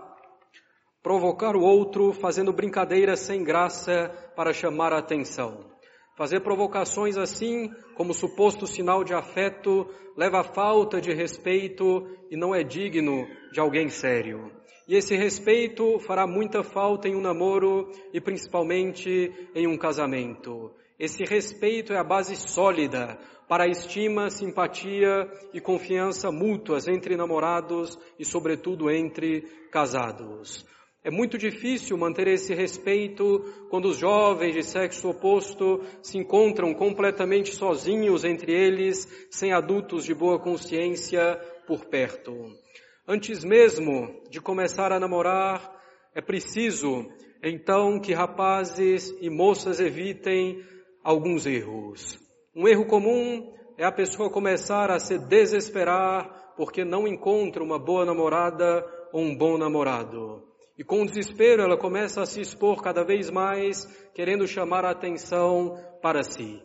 provocar 1.03 1.55
o 1.55 1.61
outro 1.61 2.13
fazendo 2.13 2.51
brincadeiras 2.51 3.19
sem 3.19 3.43
graça 3.43 4.09
para 4.35 4.51
chamar 4.51 4.91
a 4.91 4.97
atenção. 4.97 5.76
Fazer 6.17 6.39
provocações 6.39 7.15
assim, 7.15 7.71
como 7.93 8.11
suposto 8.11 8.65
sinal 8.65 9.03
de 9.03 9.13
afeto, 9.13 9.87
leva 10.17 10.39
a 10.39 10.43
falta 10.43 10.99
de 10.99 11.13
respeito 11.13 12.07
e 12.31 12.35
não 12.35 12.55
é 12.55 12.63
digno 12.63 13.27
de 13.51 13.59
alguém 13.59 13.87
sério. 13.87 14.51
E 14.87 14.95
esse 14.95 15.15
respeito 15.15 15.99
fará 15.99 16.25
muita 16.25 16.63
falta 16.63 17.07
em 17.07 17.15
um 17.15 17.21
namoro 17.21 17.91
e 18.11 18.19
principalmente 18.19 19.31
em 19.53 19.67
um 19.67 19.77
casamento. 19.77 20.71
Esse 20.97 21.23
respeito 21.23 21.93
é 21.93 21.99
a 21.99 22.03
base 22.03 22.35
sólida 22.35 23.19
para 23.47 23.65
a 23.65 23.69
estima, 23.69 24.31
simpatia 24.31 25.31
e 25.53 25.61
confiança 25.61 26.31
mútuas 26.31 26.87
entre 26.87 27.15
namorados 27.15 27.95
e, 28.17 28.25
sobretudo, 28.25 28.89
entre 28.89 29.41
casados. 29.71 30.65
É 31.07 31.09
muito 31.09 31.37
difícil 31.37 31.97
manter 31.97 32.27
esse 32.27 32.53
respeito 32.53 33.39
quando 33.69 33.85
os 33.85 33.97
jovens 33.97 34.53
de 34.53 34.61
sexo 34.61 35.09
oposto 35.09 35.81
se 36.01 36.17
encontram 36.17 36.73
completamente 36.73 37.55
sozinhos 37.55 38.25
entre 38.25 38.51
eles, 38.51 39.07
sem 39.31 39.53
adultos 39.53 40.03
de 40.03 40.13
boa 40.13 40.37
consciência 40.37 41.39
por 41.65 41.85
perto. 41.85 42.33
Antes 43.07 43.45
mesmo 43.45 44.21
de 44.29 44.41
começar 44.41 44.91
a 44.91 44.99
namorar, 44.99 45.81
é 46.13 46.19
preciso 46.19 47.09
então 47.41 48.01
que 48.01 48.13
rapazes 48.13 49.15
e 49.21 49.29
moças 49.29 49.79
evitem 49.79 50.61
alguns 51.01 51.45
erros. 51.45 52.19
Um 52.53 52.67
erro 52.67 52.85
comum 52.85 53.53
é 53.77 53.85
a 53.85 53.93
pessoa 53.93 54.29
começar 54.29 54.91
a 54.91 54.99
se 54.99 55.17
desesperar 55.17 56.53
porque 56.57 56.83
não 56.83 57.07
encontra 57.07 57.63
uma 57.63 57.79
boa 57.79 58.05
namorada 58.05 58.85
ou 59.13 59.21
um 59.21 59.33
bom 59.33 59.57
namorado. 59.57 60.46
E 60.77 60.83
com 60.83 61.05
desespero 61.05 61.63
ela 61.63 61.77
começa 61.77 62.21
a 62.21 62.25
se 62.25 62.39
expor 62.39 62.83
cada 62.83 63.03
vez 63.03 63.31
mais, 63.31 63.85
querendo 64.13 64.47
chamar 64.47 64.85
a 64.85 64.91
atenção 64.91 65.75
para 66.01 66.21
si. 66.21 66.61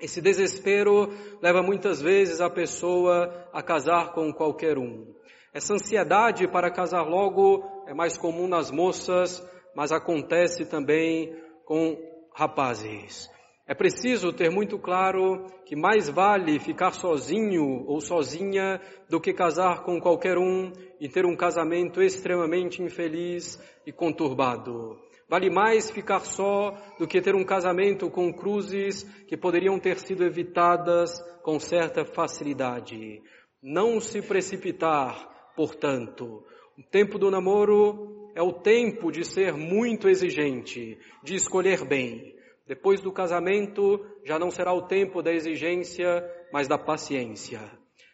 Esse 0.00 0.20
desespero 0.20 1.10
leva 1.42 1.62
muitas 1.62 2.00
vezes 2.00 2.40
a 2.40 2.48
pessoa 2.48 3.48
a 3.52 3.62
casar 3.62 4.12
com 4.12 4.32
qualquer 4.32 4.78
um. 4.78 5.14
Essa 5.52 5.74
ansiedade 5.74 6.48
para 6.48 6.70
casar 6.70 7.02
logo 7.02 7.62
é 7.86 7.94
mais 7.94 8.16
comum 8.16 8.48
nas 8.48 8.70
moças, 8.70 9.46
mas 9.74 9.92
acontece 9.92 10.66
também 10.66 11.36
com 11.64 11.96
rapazes. 12.34 13.30
É 13.66 13.74
preciso 13.74 14.30
ter 14.30 14.50
muito 14.50 14.78
claro 14.78 15.46
que 15.64 15.74
mais 15.74 16.10
vale 16.10 16.58
ficar 16.58 16.90
sozinho 16.90 17.82
ou 17.86 17.98
sozinha 17.98 18.78
do 19.08 19.18
que 19.18 19.32
casar 19.32 19.82
com 19.84 19.98
qualquer 19.98 20.36
um 20.36 20.70
e 21.00 21.08
ter 21.08 21.24
um 21.24 21.34
casamento 21.34 22.02
extremamente 22.02 22.82
infeliz 22.82 23.58
e 23.86 23.90
conturbado. 23.90 24.98
Vale 25.30 25.48
mais 25.48 25.90
ficar 25.90 26.20
só 26.20 26.72
do 26.98 27.06
que 27.08 27.22
ter 27.22 27.34
um 27.34 27.42
casamento 27.42 28.10
com 28.10 28.30
cruzes 28.34 29.02
que 29.26 29.36
poderiam 29.36 29.78
ter 29.78 29.98
sido 29.98 30.24
evitadas 30.24 31.18
com 31.42 31.58
certa 31.58 32.04
facilidade. 32.04 33.22
Não 33.62 33.98
se 33.98 34.20
precipitar, 34.20 35.52
portanto. 35.56 36.44
O 36.78 36.82
tempo 36.82 37.18
do 37.18 37.30
namoro 37.30 38.30
é 38.34 38.42
o 38.42 38.52
tempo 38.52 39.10
de 39.10 39.24
ser 39.24 39.54
muito 39.54 40.06
exigente, 40.06 40.98
de 41.22 41.34
escolher 41.34 41.82
bem. 41.86 42.33
Depois 42.66 43.00
do 43.00 43.12
casamento, 43.12 44.00
já 44.24 44.38
não 44.38 44.50
será 44.50 44.72
o 44.72 44.86
tempo 44.86 45.22
da 45.22 45.32
exigência, 45.32 46.24
mas 46.50 46.66
da 46.66 46.78
paciência. 46.78 47.60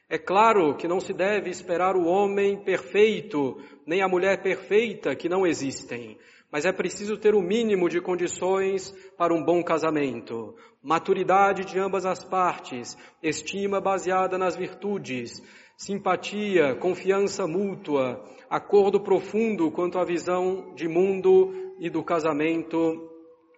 É 0.08 0.18
claro 0.18 0.74
que 0.74 0.88
não 0.88 0.98
se 0.98 1.12
deve 1.12 1.50
esperar 1.50 1.94
o 1.94 2.04
homem 2.04 2.64
perfeito, 2.64 3.58
nem 3.86 4.02
a 4.02 4.08
mulher 4.08 4.42
perfeita, 4.42 5.14
que 5.14 5.28
não 5.28 5.46
existem. 5.46 6.18
Mas 6.50 6.64
é 6.64 6.72
preciso 6.72 7.16
ter 7.16 7.32
o 7.32 7.40
mínimo 7.40 7.88
de 7.88 8.00
condições 8.00 8.90
para 9.16 9.32
um 9.32 9.44
bom 9.44 9.62
casamento. 9.62 10.56
Maturidade 10.82 11.64
de 11.64 11.78
ambas 11.78 12.04
as 12.04 12.24
partes, 12.24 12.98
estima 13.22 13.80
baseada 13.80 14.36
nas 14.36 14.56
virtudes, 14.56 15.40
simpatia, 15.76 16.74
confiança 16.74 17.46
mútua, 17.46 18.20
acordo 18.50 18.98
profundo 19.00 19.70
quanto 19.70 19.96
à 19.96 20.04
visão 20.04 20.74
de 20.74 20.88
mundo 20.88 21.54
e 21.78 21.88
do 21.88 22.02
casamento 22.02 23.10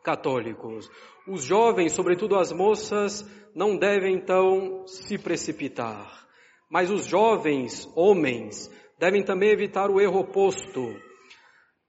católicos. 0.03 0.91
Os 1.27 1.45
jovens, 1.45 1.93
sobretudo 1.93 2.37
as 2.37 2.53
moças, 2.53 3.25
não 3.55 3.77
devem 3.77 4.15
então 4.15 4.87
se 4.87 5.19
precipitar. 5.19 6.27
Mas 6.71 6.91
os 6.91 7.07
jovens, 7.07 7.91
homens, 7.95 8.71
devem 8.99 9.23
também 9.23 9.51
evitar 9.51 9.91
o 9.91 10.01
erro 10.01 10.21
oposto. 10.21 10.95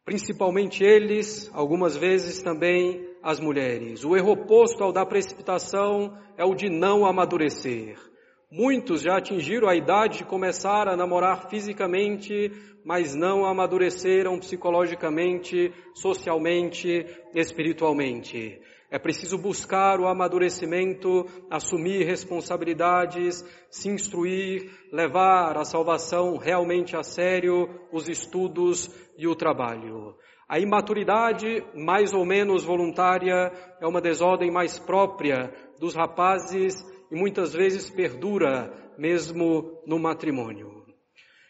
Principalmente 0.06 0.84
eles, 0.84 1.49
algumas 1.54 1.95
vezes 1.95 2.41
também 2.41 3.08
as 3.23 3.39
mulheres. 3.39 4.04
O 4.04 4.15
erro 4.17 4.34
oposto 4.34 4.84
ao 4.84 4.91
da 4.91 5.06
precipitação 5.06 6.17
é 6.38 6.43
o 6.43 6.54
de 6.54 6.69
não 6.69 7.06
amadurecer. 7.06 7.97
Muitos 8.55 9.01
já 9.01 9.17
atingiram 9.17 9.67
a 9.67 9.75
idade 9.75 10.19
de 10.19 10.25
começar 10.25 10.87
a 10.87 10.95
namorar 10.95 11.49
fisicamente, 11.49 12.51
mas 12.85 13.15
não 13.15 13.47
amadureceram 13.47 14.37
psicologicamente, 14.37 15.73
socialmente, 15.95 17.03
espiritualmente. 17.33 18.61
É 18.91 18.99
preciso 18.99 19.39
buscar 19.39 19.99
o 19.99 20.05
amadurecimento, 20.05 21.25
assumir 21.49 22.05
responsabilidades, 22.05 23.43
se 23.71 23.89
instruir, 23.89 24.69
levar 24.91 25.57
a 25.57 25.65
salvação 25.65 26.37
realmente 26.37 26.95
a 26.95 27.01
sério, 27.01 27.67
os 27.91 28.07
estudos 28.07 28.87
e 29.17 29.27
o 29.27 29.35
trabalho. 29.35 30.15
A 30.47 30.59
imaturidade, 30.59 31.65
mais 31.73 32.13
ou 32.13 32.23
menos 32.23 32.63
voluntária, 32.63 33.51
é 33.81 33.87
uma 33.87 33.99
desordem 33.99 34.51
mais 34.51 34.77
própria 34.77 35.51
dos 35.79 35.95
rapazes 35.95 36.92
e 37.13 37.15
muitas 37.15 37.54
vezes 37.54 37.91
perdura 37.91 38.73
mesmo 38.97 39.80
no 39.86 39.99
matrimônio. 39.99 40.84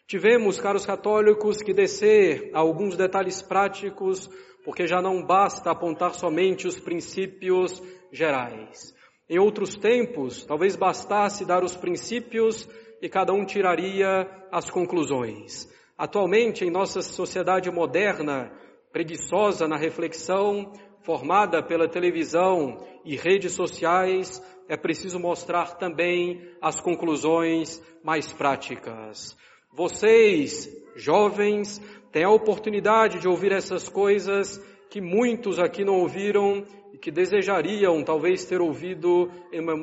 Tivemos, 0.05 0.59
caros 0.59 0.85
católicos, 0.85 1.61
que 1.61 1.73
descer 1.73 2.51
a 2.53 2.59
alguns 2.59 2.97
detalhes 2.97 3.41
práticos, 3.41 4.29
porque 4.65 4.85
já 4.85 5.01
não 5.01 5.25
basta 5.25 5.71
apontar 5.71 6.13
somente 6.15 6.67
os 6.67 6.81
princípios 6.81 7.81
gerais. 8.11 8.93
Em 9.29 9.39
outros 9.39 9.77
tempos, 9.77 10.45
talvez 10.45 10.75
bastasse 10.75 11.45
dar 11.45 11.63
os 11.63 11.77
princípios 11.77 12.67
e 13.01 13.07
cada 13.07 13.31
um 13.31 13.45
tiraria 13.45 14.29
as 14.51 14.69
conclusões. 14.69 15.71
Atualmente, 15.97 16.65
em 16.65 16.69
nossa 16.69 17.01
sociedade 17.01 17.71
moderna, 17.71 18.51
preguiçosa 18.91 19.65
na 19.65 19.77
reflexão, 19.77 20.73
formada 21.03 21.61
pela 21.61 21.87
televisão 21.87 22.83
e 23.05 23.15
redes 23.15 23.51
sociais, 23.51 24.41
é 24.67 24.77
preciso 24.77 25.19
mostrar 25.19 25.77
também 25.77 26.41
as 26.61 26.79
conclusões 26.79 27.81
mais 28.03 28.31
práticas. 28.31 29.37
Vocês, 29.71 30.69
jovens, 30.95 31.81
têm 32.11 32.23
a 32.23 32.29
oportunidade 32.29 33.19
de 33.19 33.27
ouvir 33.27 33.51
essas 33.51 33.89
coisas 33.89 34.57
que 34.89 35.01
muitos 35.01 35.59
aqui 35.59 35.83
não 35.83 35.95
ouviram 35.95 36.63
e 36.93 36.97
que 36.97 37.11
desejariam 37.11 38.03
talvez 38.03 38.45
ter 38.45 38.61
ouvido 38.61 39.29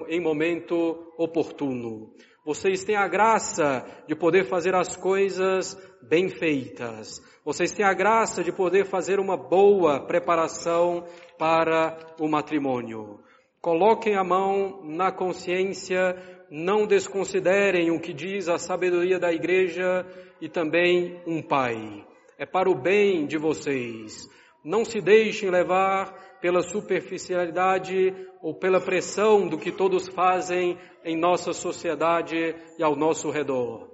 em 0.08 0.20
momento 0.20 1.12
oportuno. 1.18 2.12
Vocês 2.44 2.84
têm 2.84 2.96
a 2.96 3.06
graça 3.06 3.84
de 4.08 4.14
poder 4.14 4.46
fazer 4.46 4.74
as 4.74 4.96
coisas 4.96 5.76
bem 6.00 6.28
feitas. 6.28 7.20
Vocês 7.44 7.72
têm 7.72 7.84
a 7.84 7.92
graça 7.92 8.42
de 8.42 8.50
poder 8.50 8.86
fazer 8.86 9.20
uma 9.20 9.36
boa 9.36 10.06
preparação 10.06 11.04
para 11.38 11.98
o 12.18 12.26
matrimônio. 12.28 13.20
Coloquem 13.60 14.16
a 14.16 14.24
mão 14.24 14.80
na 14.84 15.12
consciência, 15.12 16.16
não 16.50 16.86
desconsiderem 16.86 17.90
o 17.90 18.00
que 18.00 18.14
diz 18.14 18.48
a 18.48 18.58
sabedoria 18.58 19.18
da 19.18 19.30
igreja 19.30 20.06
e 20.40 20.48
também 20.48 21.20
um 21.26 21.42
pai. 21.42 22.06
É 22.38 22.46
para 22.46 22.70
o 22.70 22.74
bem 22.74 23.26
de 23.26 23.36
vocês. 23.36 24.26
Não 24.64 24.84
se 24.84 25.00
deixem 25.00 25.50
levar 25.50 26.38
pela 26.40 26.62
superficialidade 26.62 28.14
ou 28.42 28.54
pela 28.54 28.80
pressão 28.80 29.48
do 29.48 29.58
que 29.58 29.70
todos 29.70 30.08
fazem 30.08 30.78
em 31.04 31.16
nossa 31.16 31.52
sociedade 31.52 32.54
e 32.78 32.82
ao 32.82 32.96
nosso 32.96 33.30
redor. 33.30 33.88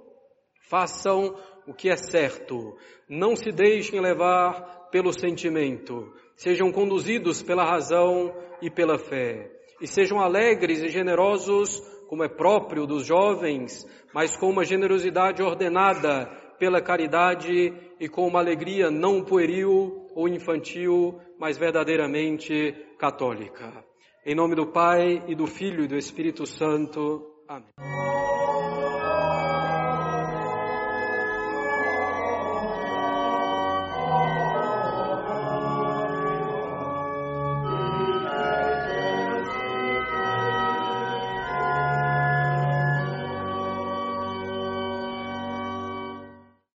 Façam 0.69 1.35
o 1.65 1.73
que 1.73 1.89
é 1.89 1.95
certo. 1.95 2.75
Não 3.09 3.35
se 3.35 3.51
deixem 3.51 3.99
levar 3.99 4.89
pelo 4.91 5.11
sentimento. 5.11 6.11
Sejam 6.35 6.71
conduzidos 6.71 7.41
pela 7.41 7.63
razão 7.63 8.33
e 8.61 8.69
pela 8.69 8.97
fé. 8.97 9.51
E 9.81 9.87
sejam 9.87 10.19
alegres 10.19 10.81
e 10.81 10.89
generosos, 10.89 11.79
como 12.07 12.23
é 12.23 12.29
próprio 12.29 12.85
dos 12.85 13.05
jovens, 13.05 13.85
mas 14.13 14.35
com 14.35 14.49
uma 14.49 14.63
generosidade 14.63 15.41
ordenada 15.43 16.25
pela 16.57 16.81
caridade 16.81 17.73
e 17.99 18.07
com 18.07 18.27
uma 18.27 18.39
alegria 18.39 18.89
não 18.89 19.23
pueril 19.23 20.07
ou 20.15 20.27
infantil, 20.27 21.19
mas 21.39 21.57
verdadeiramente 21.57 22.73
católica. 22.97 23.83
Em 24.25 24.35
nome 24.35 24.55
do 24.55 24.67
Pai 24.67 25.23
e 25.27 25.35
do 25.35 25.47
Filho 25.47 25.83
e 25.83 25.87
do 25.87 25.95
Espírito 25.95 26.45
Santo. 26.45 27.25
Amém. 27.47 28.16